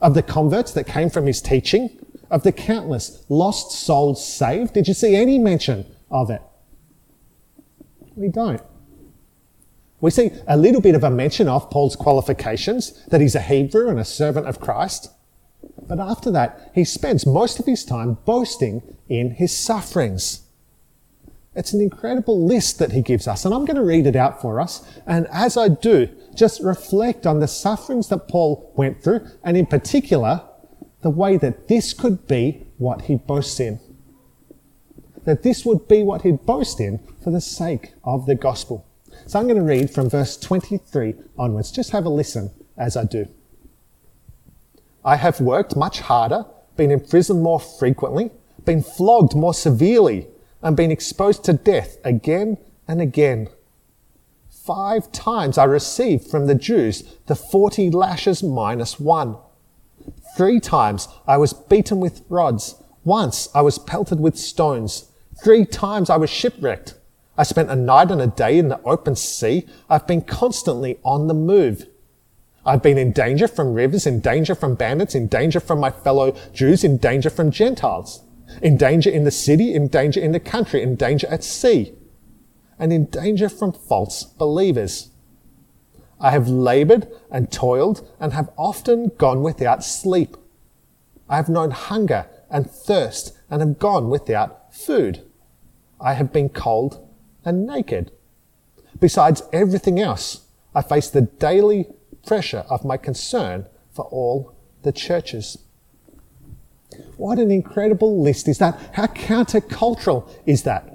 Of 0.00 0.14
the 0.14 0.22
converts 0.22 0.72
that 0.72 0.86
came 0.86 1.10
from 1.10 1.26
his 1.26 1.42
teaching? 1.42 1.90
Of 2.30 2.44
the 2.44 2.52
countless 2.52 3.24
lost 3.28 3.72
souls 3.72 4.24
saved? 4.24 4.74
Did 4.74 4.88
you 4.88 4.94
see 4.94 5.14
any 5.16 5.38
mention 5.38 5.84
of 6.10 6.30
it? 6.30 6.42
We 8.14 8.28
don't. 8.28 8.62
We 10.00 10.10
see 10.10 10.30
a 10.48 10.56
little 10.56 10.80
bit 10.80 10.94
of 10.94 11.04
a 11.04 11.10
mention 11.10 11.48
of 11.48 11.70
Paul's 11.70 11.94
qualifications, 11.94 13.04
that 13.06 13.20
he's 13.20 13.36
a 13.36 13.40
Hebrew 13.40 13.88
and 13.88 14.00
a 14.00 14.04
servant 14.04 14.46
of 14.46 14.60
Christ. 14.60 15.10
But 15.86 16.00
after 16.00 16.30
that, 16.32 16.72
he 16.74 16.84
spends 16.84 17.26
most 17.26 17.60
of 17.60 17.66
his 17.66 17.84
time 17.84 18.18
boasting 18.24 18.82
in 19.08 19.32
his 19.32 19.56
sufferings. 19.56 20.42
It's 21.54 21.74
an 21.74 21.80
incredible 21.80 22.46
list 22.46 22.78
that 22.78 22.92
he 22.92 23.02
gives 23.02 23.28
us, 23.28 23.44
and 23.44 23.54
I'm 23.54 23.66
going 23.66 23.76
to 23.76 23.84
read 23.84 24.06
it 24.06 24.16
out 24.16 24.40
for 24.40 24.60
us. 24.60 24.86
And 25.06 25.26
as 25.30 25.56
I 25.56 25.68
do, 25.68 26.08
just 26.34 26.62
reflect 26.62 27.26
on 27.26 27.40
the 27.40 27.48
sufferings 27.48 28.08
that 28.08 28.28
Paul 28.28 28.72
went 28.74 29.02
through, 29.02 29.26
and 29.44 29.56
in 29.56 29.66
particular, 29.66 30.42
the 31.02 31.10
way 31.10 31.36
that 31.36 31.68
this 31.68 31.92
could 31.92 32.26
be 32.26 32.66
what 32.78 33.02
he 33.02 33.16
boasts 33.16 33.60
in. 33.60 33.80
That 35.24 35.42
this 35.42 35.64
would 35.64 35.86
be 35.88 36.02
what 36.02 36.22
he'd 36.22 36.46
boast 36.46 36.80
in 36.80 37.00
for 37.22 37.30
the 37.30 37.40
sake 37.40 37.92
of 38.02 38.26
the 38.26 38.34
gospel. 38.34 38.86
So 39.26 39.38
I'm 39.38 39.46
going 39.46 39.58
to 39.58 39.62
read 39.62 39.90
from 39.90 40.08
verse 40.08 40.36
23 40.36 41.14
onwards. 41.38 41.70
Just 41.70 41.90
have 41.90 42.06
a 42.06 42.08
listen 42.08 42.50
as 42.76 42.96
I 42.96 43.04
do. 43.04 43.28
I 45.04 45.16
have 45.16 45.40
worked 45.40 45.76
much 45.76 46.00
harder, 46.00 46.46
been 46.76 46.90
imprisoned 46.90 47.42
more 47.42 47.60
frequently, 47.60 48.30
been 48.64 48.82
flogged 48.82 49.34
more 49.34 49.54
severely, 49.54 50.28
and 50.62 50.76
been 50.76 50.90
exposed 50.90 51.44
to 51.44 51.52
death 51.52 51.98
again 52.04 52.58
and 52.86 53.00
again. 53.00 53.48
Five 54.48 55.10
times 55.10 55.58
I 55.58 55.64
received 55.64 56.30
from 56.30 56.46
the 56.46 56.54
Jews 56.54 57.02
the 57.26 57.34
40 57.34 57.90
lashes 57.90 58.42
minus 58.42 59.00
one. 59.00 59.36
Three 60.36 60.60
times 60.60 61.08
I 61.26 61.36
was 61.36 61.52
beaten 61.52 61.98
with 61.98 62.22
rods. 62.28 62.76
Once 63.04 63.48
I 63.54 63.60
was 63.62 63.78
pelted 63.78 64.20
with 64.20 64.38
stones. 64.38 65.10
Three 65.42 65.64
times 65.64 66.08
I 66.08 66.16
was 66.16 66.30
shipwrecked. 66.30 66.94
I 67.36 67.42
spent 67.42 67.70
a 67.70 67.76
night 67.76 68.10
and 68.10 68.20
a 68.20 68.26
day 68.28 68.58
in 68.58 68.68
the 68.68 68.80
open 68.82 69.16
sea. 69.16 69.66
I've 69.90 70.06
been 70.06 70.22
constantly 70.22 70.98
on 71.04 71.26
the 71.26 71.34
move. 71.34 71.88
I've 72.64 72.82
been 72.82 72.98
in 72.98 73.10
danger 73.10 73.48
from 73.48 73.74
rivers, 73.74 74.06
in 74.06 74.20
danger 74.20 74.54
from 74.54 74.76
bandits, 74.76 75.16
in 75.16 75.26
danger 75.26 75.58
from 75.58 75.80
my 75.80 75.90
fellow 75.90 76.36
Jews, 76.52 76.84
in 76.84 76.98
danger 76.98 77.30
from 77.30 77.50
Gentiles 77.50 78.22
in 78.60 78.76
danger 78.76 79.10
in 79.10 79.24
the 79.24 79.30
city, 79.30 79.74
in 79.74 79.88
danger 79.88 80.20
in 80.20 80.32
the 80.32 80.40
country, 80.40 80.82
in 80.82 80.96
danger 80.96 81.26
at 81.28 81.44
sea, 81.44 81.94
and 82.78 82.92
in 82.92 83.06
danger 83.06 83.48
from 83.48 83.72
false 83.72 84.24
believers. 84.24 85.10
I 86.20 86.30
have 86.30 86.48
labored 86.48 87.08
and 87.30 87.50
toiled 87.50 88.08
and 88.20 88.32
have 88.32 88.50
often 88.56 89.08
gone 89.18 89.42
without 89.42 89.82
sleep. 89.82 90.36
I 91.28 91.36
have 91.36 91.48
known 91.48 91.70
hunger 91.72 92.26
and 92.50 92.70
thirst 92.70 93.36
and 93.50 93.60
have 93.60 93.78
gone 93.78 94.08
without 94.08 94.72
food. 94.74 95.22
I 96.00 96.14
have 96.14 96.32
been 96.32 96.48
cold 96.48 97.08
and 97.44 97.66
naked. 97.66 98.12
Besides 99.00 99.42
everything 99.52 99.98
else, 99.98 100.46
I 100.74 100.82
face 100.82 101.08
the 101.08 101.22
daily 101.22 101.86
pressure 102.26 102.64
of 102.68 102.84
my 102.84 102.96
concern 102.96 103.66
for 103.90 104.04
all 104.06 104.54
the 104.82 104.92
churches. 104.92 105.58
What 107.16 107.38
an 107.38 107.50
incredible 107.50 108.20
list 108.22 108.48
is 108.48 108.58
that? 108.58 108.78
How 108.94 109.06
countercultural 109.06 110.28
is 110.46 110.62
that? 110.64 110.88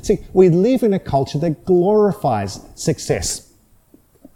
See, 0.00 0.18
we 0.32 0.48
live 0.48 0.82
in 0.82 0.92
a 0.92 0.98
culture 0.98 1.38
that 1.38 1.64
glorifies 1.64 2.60
success. 2.74 3.52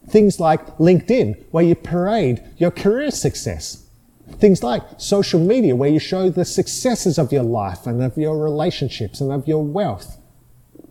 Things 0.09 0.39
like 0.39 0.65
LinkedIn, 0.79 1.45
where 1.51 1.65
you 1.65 1.75
parade 1.75 2.43
your 2.59 2.71
career 2.71 3.11
success. 3.11 3.85
Things 4.39 4.63
like 4.63 4.83
social 4.99 5.41
media, 5.41 5.75
where 5.75 5.91
you 5.91 5.99
show 5.99 6.31
the 6.31 6.45
successes 6.45 7.19
of 7.19 7.33
your 7.33 7.43
life 7.43 7.87
and 7.87 8.03
of 8.03 8.17
your 8.17 8.39
relationships 8.39 9.21
and 9.21 9.33
of 9.33 9.49
your 9.49 9.65
wealth. 9.65 10.19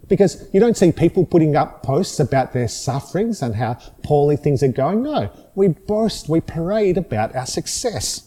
Because 0.07 0.47
you 0.53 0.59
don't 0.59 0.77
see 0.77 0.91
people 0.91 1.25
putting 1.25 1.55
up 1.55 1.81
posts 1.81 2.19
about 2.19 2.53
their 2.53 2.67
sufferings 2.67 3.41
and 3.41 3.55
how 3.55 3.79
poorly 4.03 4.37
things 4.37 4.61
are 4.63 4.67
going. 4.67 5.03
No, 5.03 5.31
we 5.55 5.69
boast, 5.69 6.29
we 6.29 6.41
parade 6.41 6.97
about 6.97 7.35
our 7.35 7.45
success. 7.45 8.24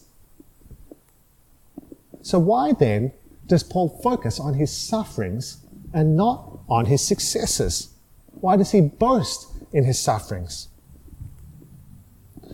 So 2.28 2.38
why 2.38 2.74
then 2.74 3.12
does 3.46 3.62
Paul 3.62 3.88
focus 4.02 4.38
on 4.38 4.52
his 4.52 4.70
sufferings 4.70 5.64
and 5.94 6.14
not 6.14 6.58
on 6.68 6.84
his 6.84 7.00
successes? 7.00 7.94
Why 8.32 8.54
does 8.54 8.72
he 8.72 8.82
boast 8.82 9.46
in 9.72 9.84
his 9.84 9.98
sufferings? 9.98 10.68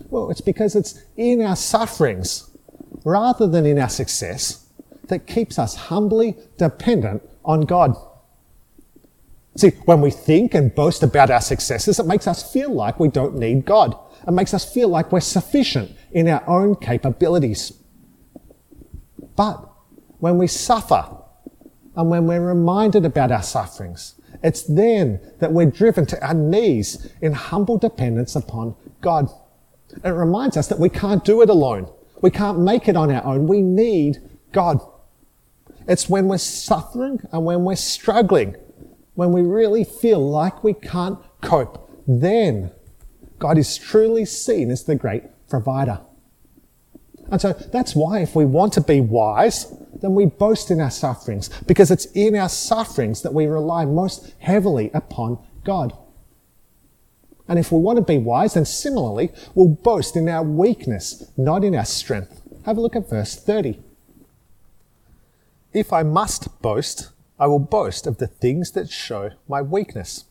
Well, 0.09 0.31
it's 0.31 0.39
because 0.39 0.77
it's 0.77 1.03
in 1.17 1.41
our 1.41 1.57
sufferings 1.57 2.49
rather 3.03 3.47
than 3.47 3.65
in 3.65 3.77
our 3.77 3.89
success 3.89 4.65
that 5.09 5.27
keeps 5.27 5.59
us 5.59 5.75
humbly 5.75 6.37
dependent 6.57 7.21
on 7.43 7.63
God. 7.63 7.97
See, 9.57 9.71
when 9.83 9.99
we 9.99 10.09
think 10.09 10.53
and 10.53 10.73
boast 10.73 11.03
about 11.03 11.29
our 11.29 11.41
successes, 11.41 11.99
it 11.99 12.05
makes 12.05 12.27
us 12.27 12.49
feel 12.49 12.73
like 12.73 12.97
we 12.97 13.09
don't 13.09 13.35
need 13.35 13.65
God. 13.65 13.93
It 14.25 14.31
makes 14.31 14.53
us 14.53 14.73
feel 14.73 14.87
like 14.87 15.11
we're 15.11 15.19
sufficient 15.19 15.91
in 16.13 16.29
our 16.29 16.47
own 16.47 16.77
capabilities. 16.77 17.73
But 19.35 19.69
when 20.19 20.37
we 20.37 20.47
suffer 20.47 21.05
and 21.95 22.09
when 22.09 22.27
we're 22.27 22.45
reminded 22.45 23.05
about 23.05 23.31
our 23.31 23.43
sufferings, 23.43 24.15
it's 24.43 24.63
then 24.63 25.19
that 25.39 25.51
we're 25.51 25.71
driven 25.71 26.05
to 26.07 26.25
our 26.25 26.33
knees 26.33 27.11
in 27.21 27.33
humble 27.33 27.77
dependence 27.77 28.35
upon 28.35 28.75
God. 29.01 29.29
It 30.03 30.09
reminds 30.09 30.57
us 30.57 30.67
that 30.67 30.79
we 30.79 30.89
can't 30.89 31.23
do 31.23 31.41
it 31.41 31.49
alone. 31.49 31.89
We 32.21 32.31
can't 32.31 32.59
make 32.59 32.87
it 32.87 32.95
on 32.95 33.11
our 33.11 33.23
own. 33.23 33.47
We 33.47 33.61
need 33.61 34.17
God. 34.51 34.79
It's 35.87 36.09
when 36.09 36.27
we're 36.27 36.37
suffering 36.37 37.21
and 37.31 37.45
when 37.45 37.63
we're 37.63 37.75
struggling, 37.75 38.55
when 39.13 39.31
we 39.31 39.41
really 39.41 39.83
feel 39.83 40.27
like 40.27 40.63
we 40.63 40.73
can't 40.73 41.19
cope, 41.41 41.89
then 42.07 42.71
God 43.39 43.57
is 43.57 43.77
truly 43.77 44.25
seen 44.25 44.71
as 44.71 44.83
the 44.83 44.95
great 44.95 45.23
provider. 45.49 46.01
And 47.31 47.41
so 47.41 47.53
that's 47.53 47.95
why 47.95 48.19
if 48.19 48.35
we 48.35 48.45
want 48.45 48.73
to 48.73 48.81
be 48.81 49.01
wise, 49.01 49.73
then 50.01 50.13
we 50.13 50.25
boast 50.25 50.69
in 50.69 50.79
our 50.79 50.91
sufferings, 50.91 51.49
because 51.65 51.89
it's 51.89 52.05
in 52.07 52.35
our 52.35 52.49
sufferings 52.49 53.21
that 53.23 53.33
we 53.33 53.45
rely 53.47 53.85
most 53.85 54.33
heavily 54.39 54.91
upon 54.93 55.39
God. 55.63 55.97
And 57.47 57.59
if 57.59 57.71
we 57.71 57.79
want 57.79 57.97
to 57.97 58.03
be 58.03 58.17
wise, 58.17 58.55
then 58.55 58.65
similarly, 58.65 59.31
we'll 59.53 59.69
boast 59.69 60.15
in 60.15 60.27
our 60.29 60.43
weakness, 60.43 61.31
not 61.37 61.63
in 61.63 61.75
our 61.75 61.85
strength. 61.85 62.41
Have 62.65 62.77
a 62.77 62.81
look 62.81 62.95
at 62.95 63.09
verse 63.09 63.35
30. 63.35 63.79
If 65.73 65.93
I 65.93 66.03
must 66.03 66.61
boast, 66.61 67.11
I 67.39 67.47
will 67.47 67.59
boast 67.59 68.07
of 68.07 68.17
the 68.17 68.27
things 68.27 68.71
that 68.71 68.89
show 68.89 69.31
my 69.47 69.61
weakness. 69.61 70.25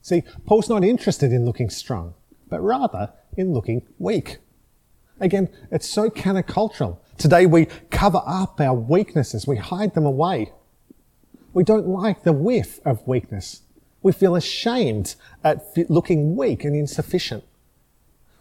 See, 0.00 0.22
Paul's 0.46 0.68
not 0.68 0.84
interested 0.84 1.32
in 1.32 1.44
looking 1.44 1.70
strong, 1.70 2.14
but 2.48 2.60
rather 2.60 3.12
in 3.36 3.52
looking 3.52 3.82
weak. 3.98 4.38
Again, 5.20 5.48
it's 5.70 5.88
so 5.88 6.08
countercultural. 6.08 6.98
Today 7.18 7.44
we 7.44 7.66
cover 7.90 8.22
up 8.26 8.60
our 8.60 8.74
weaknesses, 8.74 9.46
we 9.46 9.56
hide 9.56 9.94
them 9.94 10.06
away. 10.06 10.52
We 11.52 11.64
don't 11.64 11.88
like 11.88 12.22
the 12.22 12.32
whiff 12.32 12.80
of 12.86 13.06
weakness. 13.06 13.62
We 14.02 14.12
feel 14.12 14.34
ashamed 14.34 15.16
at 15.44 15.76
looking 15.90 16.36
weak 16.36 16.64
and 16.64 16.74
insufficient. 16.74 17.44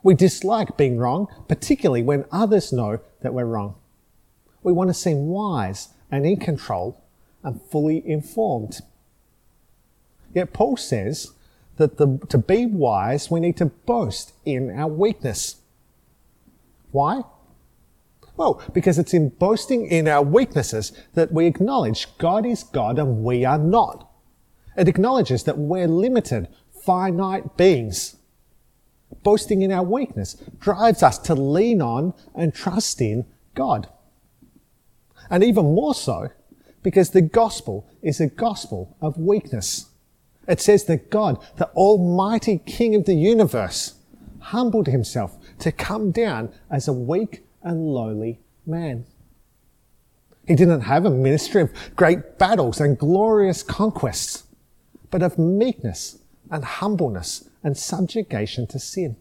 We 0.03 0.13
dislike 0.13 0.77
being 0.77 0.97
wrong, 0.97 1.27
particularly 1.47 2.03
when 2.03 2.23
others 2.31 2.71
know 2.71 2.99
that 3.21 3.33
we're 3.33 3.45
wrong. 3.45 3.75
We 4.63 4.71
want 4.71 4.89
to 4.89 4.93
seem 4.93 5.27
wise 5.27 5.89
and 6.09 6.25
in 6.25 6.37
control 6.37 7.03
and 7.43 7.61
fully 7.61 8.07
informed. 8.07 8.79
Yet 10.33 10.53
Paul 10.53 10.77
says 10.77 11.31
that 11.77 11.97
the, 11.97 12.19
to 12.29 12.37
be 12.37 12.65
wise, 12.65 13.29
we 13.29 13.39
need 13.39 13.57
to 13.57 13.65
boast 13.65 14.33
in 14.45 14.69
our 14.71 14.87
weakness. 14.87 15.55
Why? 16.91 17.21
Well, 18.38 18.62
because 18.73 18.97
it's 18.97 19.13
in 19.13 19.30
boasting 19.30 19.86
in 19.88 20.08
our 20.08 20.23
weaknesses 20.23 20.93
that 21.13 21.32
we 21.32 21.45
acknowledge 21.45 22.08
God 22.17 22.45
is 22.45 22.63
God 22.63 22.97
and 22.97 23.23
we 23.23 23.43
are 23.43 23.58
not. 23.58 24.10
It 24.78 24.88
acknowledges 24.88 25.43
that 25.43 25.58
we're 25.58 25.88
limited, 25.89 26.47
finite 26.86 27.58
beings. 27.58 28.15
Boasting 29.23 29.62
in 29.62 29.71
our 29.71 29.84
weakness 29.84 30.36
drives 30.60 31.04
us 31.04 31.17
to 31.19 31.36
lean 31.36 31.82
on 31.82 32.13
and 32.34 32.54
trust 32.54 33.02
in 33.02 33.25
God. 33.56 33.89
And 35.30 35.43
even 35.43 35.65
more 35.65 35.93
so, 35.93 36.30
because 36.82 37.10
the 37.10 37.21
gospel 37.21 37.89
is 38.02 38.21
a 38.21 38.28
gospel 38.28 38.95
of 39.02 39.17
weakness. 39.17 39.89
It 40.47 40.62
says 40.62 40.86
that 40.86 41.10
God, 41.10 41.43
the 41.58 41.67
Almighty 41.71 42.60
King 42.65 42.95
of 42.95 43.06
the 43.06 43.15
universe, 43.15 43.95
humbled 44.39 44.88
himself 44.88 45.38
to 45.59 45.71
come 45.71 46.11
down 46.11 46.51
as 46.69 46.87
a 46.87 46.93
weak 46.93 47.43
and 47.61 47.93
lowly 47.93 48.39
man. 48.65 49.05
He 50.47 50.55
didn't 50.55 50.81
have 50.81 51.05
a 51.05 51.11
ministry 51.11 51.61
of 51.61 51.71
great 51.95 52.39
battles 52.39 52.79
and 52.81 52.97
glorious 52.97 53.61
conquests, 53.61 54.45
but 55.11 55.21
of 55.21 55.37
meekness 55.37 56.19
and 56.49 56.63
humbleness 56.63 57.47
and 57.63 57.77
subjugation 57.77 58.65
to 58.67 58.79
sin. 58.79 59.17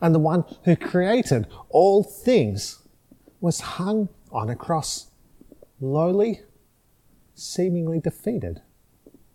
And 0.00 0.14
the 0.14 0.18
one 0.18 0.44
who 0.64 0.74
created 0.74 1.46
all 1.68 2.02
things 2.02 2.80
was 3.40 3.60
hung 3.60 4.08
on 4.32 4.50
a 4.50 4.56
cross, 4.56 5.10
lowly, 5.80 6.40
seemingly 7.34 8.00
defeated, 8.00 8.62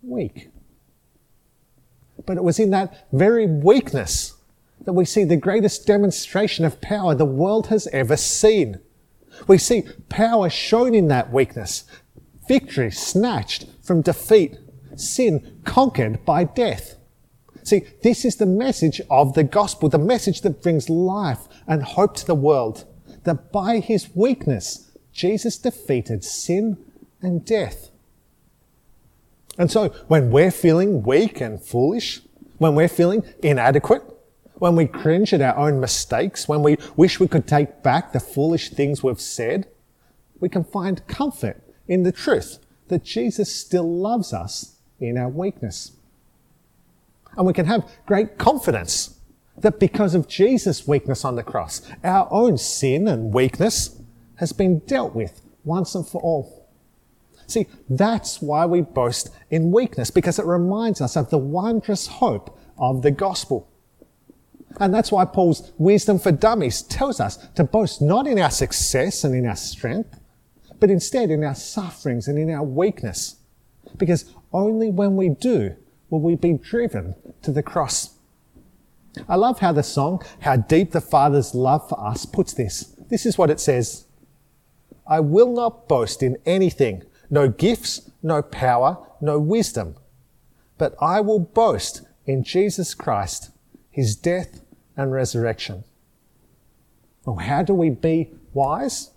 weak. 0.02 0.50
But 2.26 2.36
it 2.36 2.44
was 2.44 2.58
in 2.58 2.70
that 2.70 3.06
very 3.12 3.46
weakness 3.46 4.34
that 4.88 4.94
we 4.94 5.04
see 5.04 5.22
the 5.22 5.36
greatest 5.36 5.86
demonstration 5.86 6.64
of 6.64 6.80
power 6.80 7.14
the 7.14 7.26
world 7.26 7.66
has 7.66 7.86
ever 7.88 8.16
seen. 8.16 8.80
We 9.46 9.58
see 9.58 9.84
power 10.08 10.48
shown 10.48 10.94
in 10.94 11.08
that 11.08 11.30
weakness, 11.30 11.84
victory 12.48 12.90
snatched 12.90 13.66
from 13.82 14.00
defeat, 14.00 14.56
sin 14.96 15.60
conquered 15.66 16.24
by 16.24 16.44
death. 16.44 16.96
See, 17.64 17.82
this 18.02 18.24
is 18.24 18.36
the 18.36 18.46
message 18.46 19.02
of 19.10 19.34
the 19.34 19.44
gospel, 19.44 19.90
the 19.90 19.98
message 19.98 20.40
that 20.40 20.62
brings 20.62 20.88
life 20.88 21.48
and 21.66 21.82
hope 21.82 22.16
to 22.16 22.26
the 22.26 22.34
world. 22.34 22.86
That 23.24 23.52
by 23.52 23.80
his 23.80 24.08
weakness, 24.14 24.90
Jesus 25.12 25.58
defeated 25.58 26.24
sin 26.24 26.78
and 27.20 27.44
death. 27.44 27.90
And 29.58 29.70
so, 29.70 29.90
when 30.06 30.30
we're 30.30 30.50
feeling 30.50 31.02
weak 31.02 31.42
and 31.42 31.62
foolish, 31.62 32.22
when 32.56 32.74
we're 32.74 32.88
feeling 32.88 33.22
inadequate, 33.42 34.14
when 34.58 34.76
we 34.76 34.86
cringe 34.86 35.32
at 35.32 35.40
our 35.40 35.56
own 35.56 35.80
mistakes, 35.80 36.48
when 36.48 36.62
we 36.62 36.76
wish 36.96 37.20
we 37.20 37.28
could 37.28 37.46
take 37.46 37.82
back 37.82 38.12
the 38.12 38.20
foolish 38.20 38.70
things 38.70 39.02
we've 39.02 39.20
said, 39.20 39.68
we 40.40 40.48
can 40.48 40.64
find 40.64 41.06
comfort 41.06 41.62
in 41.86 42.02
the 42.02 42.12
truth 42.12 42.58
that 42.88 43.04
Jesus 43.04 43.54
still 43.54 43.90
loves 43.90 44.32
us 44.32 44.76
in 45.00 45.16
our 45.16 45.28
weakness. 45.28 45.92
And 47.36 47.46
we 47.46 47.52
can 47.52 47.66
have 47.66 47.88
great 48.06 48.38
confidence 48.38 49.18
that 49.58 49.78
because 49.78 50.14
of 50.14 50.28
Jesus' 50.28 50.86
weakness 50.86 51.24
on 51.24 51.36
the 51.36 51.42
cross, 51.42 51.82
our 52.04 52.28
own 52.30 52.58
sin 52.58 53.08
and 53.08 53.32
weakness 53.34 54.00
has 54.36 54.52
been 54.52 54.80
dealt 54.80 55.14
with 55.14 55.40
once 55.64 55.94
and 55.94 56.06
for 56.06 56.20
all. 56.22 56.68
See, 57.46 57.66
that's 57.88 58.42
why 58.42 58.66
we 58.66 58.82
boast 58.82 59.30
in 59.50 59.72
weakness, 59.72 60.10
because 60.10 60.38
it 60.38 60.44
reminds 60.44 61.00
us 61.00 61.16
of 61.16 61.30
the 61.30 61.38
wondrous 61.38 62.06
hope 62.06 62.58
of 62.76 63.02
the 63.02 63.10
gospel. 63.10 63.68
And 64.80 64.92
that's 64.94 65.10
why 65.10 65.24
Paul's 65.24 65.72
wisdom 65.78 66.18
for 66.18 66.30
dummies 66.30 66.82
tells 66.82 67.20
us 67.20 67.36
to 67.54 67.64
boast 67.64 68.00
not 68.02 68.26
in 68.26 68.38
our 68.38 68.50
success 68.50 69.24
and 69.24 69.34
in 69.34 69.46
our 69.46 69.56
strength, 69.56 70.18
but 70.78 70.90
instead 70.90 71.30
in 71.30 71.42
our 71.42 71.54
sufferings 71.54 72.28
and 72.28 72.38
in 72.38 72.50
our 72.50 72.62
weakness. 72.62 73.36
Because 73.96 74.32
only 74.52 74.90
when 74.90 75.16
we 75.16 75.30
do 75.30 75.74
will 76.10 76.20
we 76.20 76.36
be 76.36 76.54
driven 76.54 77.14
to 77.42 77.50
the 77.50 77.62
cross. 77.62 78.14
I 79.28 79.36
love 79.36 79.58
how 79.58 79.72
the 79.72 79.82
song, 79.82 80.22
How 80.40 80.56
Deep 80.56 80.92
the 80.92 81.00
Father's 81.00 81.54
Love 81.54 81.88
for 81.88 81.98
Us, 81.98 82.26
puts 82.26 82.52
this. 82.52 82.94
This 83.08 83.26
is 83.26 83.36
what 83.36 83.50
it 83.50 83.58
says. 83.58 84.04
I 85.06 85.20
will 85.20 85.52
not 85.52 85.88
boast 85.88 86.22
in 86.22 86.36
anything, 86.44 87.02
no 87.30 87.48
gifts, 87.48 88.10
no 88.22 88.42
power, 88.42 88.98
no 89.20 89.38
wisdom, 89.38 89.96
but 90.76 90.94
I 91.00 91.20
will 91.20 91.40
boast 91.40 92.02
in 92.26 92.44
Jesus 92.44 92.94
Christ 92.94 93.50
his 93.90 94.16
death 94.16 94.60
and 94.96 95.12
resurrection. 95.12 95.84
Well, 97.24 97.36
how 97.36 97.62
do 97.62 97.74
we 97.74 97.90
be 97.90 98.30
wise? 98.54 99.10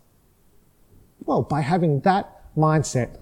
Well, 1.25 1.41
by 1.41 1.61
having 1.61 2.01
that 2.01 2.55
mindset. 2.55 3.17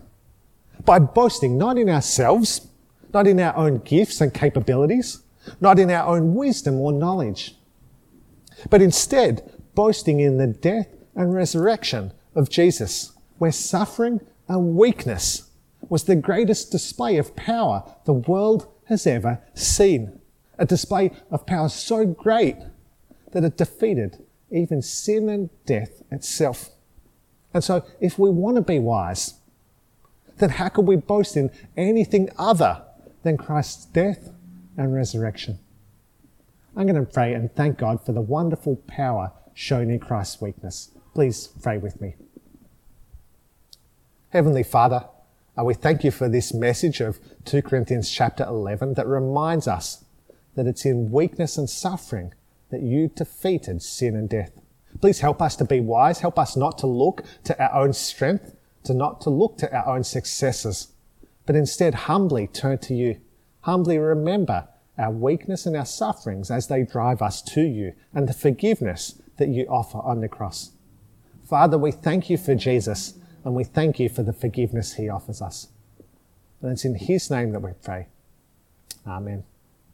By 0.86 1.00
boasting 1.00 1.58
not 1.58 1.78
in 1.78 1.90
ourselves, 1.90 2.68
not 3.14 3.28
in 3.28 3.40
our 3.40 3.56
own 3.56 3.80
gifts 3.80 4.22
and 4.22 4.34
capabilities, 4.34 5.24
not 5.60 5.80
in 5.80 5.92
our 5.92 6.08
own 6.08 6.36
wisdom 6.36 6.76
or 6.76 6.92
knowledge, 6.92 7.56
but 8.70 8.82
instead 8.82 9.52
boasting 9.76 10.20
in 10.20 10.38
the 10.38 10.48
death 10.48 10.88
and 11.16 11.34
resurrection 11.34 12.14
of 12.36 12.50
Jesus, 12.50 13.14
where 13.38 13.52
suffering 13.52 14.22
and 14.48 14.76
weakness 14.76 15.50
was 15.88 16.04
the 16.04 16.16
greatest 16.16 16.72
display 16.72 17.18
of 17.18 17.36
power 17.36 17.84
the 18.06 18.14
world 18.14 18.68
has 18.86 19.08
ever 19.08 19.42
seen. 19.54 20.19
A 20.60 20.65
display 20.65 21.12
of 21.32 21.48
power 21.48 21.69
so 21.69 22.06
great 22.06 22.58
that 23.32 23.43
it 23.43 23.58
defeated 23.58 24.24
even 24.52 24.82
sin 24.82 25.28
and 25.30 25.50
death 25.65 26.04
itself. 26.12 26.69
And 27.54 27.63
so, 27.63 27.84
if 28.00 28.19
we 28.19 28.30
want 28.30 28.58
to 28.58 28.62
be 28.62 28.78
wise, 28.78 29.36
then 30.38 30.50
how 30.50 30.69
could 30.69 30.88
we 30.88 30.95
boast 30.95 31.36
in 31.36 31.50
anything 31.76 32.30
other 32.38 32.84
than 33.24 33.38
Christ's 33.38 33.86
death 33.86 34.30
and 34.78 34.93
resurrection? 34.93 35.60
I'm 36.76 36.88
going 36.88 37.04
to 37.04 37.12
pray 37.12 37.34
and 37.34 37.54
thank 37.54 37.78
God 37.78 38.06
for 38.06 38.12
the 38.12 38.22
wonderful 38.22 38.78
power 38.88 39.32
shown 39.54 39.89
in 39.89 40.00
Christ's 40.00 40.41
weakness. 40.41 40.91
Please 41.13 41.48
pray 41.62 41.78
with 41.78 42.00
me. 42.00 42.15
Heavenly 44.30 44.63
Father, 44.63 45.06
uh, 45.58 45.63
we 45.63 45.74
thank 45.74 46.04
you 46.04 46.12
for 46.12 46.30
this 46.30 46.54
message 46.54 47.02
of 47.02 47.19
2 47.45 47.63
Corinthians 47.63 48.12
chapter 48.12 48.43
11 48.43 48.93
that 48.93 49.08
reminds 49.08 49.67
us 49.67 50.06
that 50.60 50.67
it's 50.67 50.86
in 50.86 51.10
weakness 51.10 51.58
and 51.58 51.69
suffering 51.69 52.34
that 52.69 52.82
you 52.82 53.08
defeated 53.15 53.82
sin 53.82 54.13
and 54.13 54.28
death. 54.28 54.52
Please 55.00 55.22
help 55.22 55.41
us 55.41 55.56
to 55.56 55.63
be 55.63 55.80
wise. 55.80 56.19
Help 56.19 56.38
us 56.38 56.58
not 56.58 56.78
to 56.80 56.86
look 56.86 57.24
to 57.45 57.58
our 57.63 57.82
own 57.82 57.93
strength, 57.93 58.58
to 58.84 58.93
not 58.93 59.22
to 59.22 59.30
look 59.30 59.58
to 59.60 59.74
our 59.74 59.88
own 59.88 60.04
successes, 60.04 60.89
but 61.45 61.56
instead 61.56 61.95
humbly 61.95 62.45
turn 62.45 62.78
to 62.80 62.93
you. 62.93 63.22
Humbly 63.62 63.98
remember 64.00 64.67
our 64.98 65.12
weakness 65.12 65.65
and 65.65 65.78
our 65.78 65.86
sufferings 65.86 66.52
as 66.52 66.67
they 66.67 66.84
drive 66.84 67.22
us 67.22 67.41
to 67.41 67.62
you 67.62 67.93
and 68.13 68.28
the 68.28 68.34
forgiveness 68.34 69.22
that 69.38 69.48
you 69.48 69.65
offer 69.69 70.00
on 70.00 70.19
the 70.19 70.28
cross. 70.28 70.72
Father, 71.48 71.78
we 71.78 71.93
thank 71.93 72.30
you 72.30 72.38
for 72.38 72.54
Jesus 72.54 73.13
and 73.45 73.56
we 73.56 73.63
thank 73.63 73.98
you 73.98 74.10
for 74.10 74.24
the 74.24 74.34
forgiveness 74.34 74.95
he 74.95 75.08
offers 75.08 75.41
us. 75.41 75.69
And 76.62 76.74
it's 76.74 76.84
in 76.84 76.95
his 76.95 77.32
name 77.32 77.54
that 77.54 77.62
we 77.62 77.72
pray. 77.82 78.08
Amen. 79.08 79.45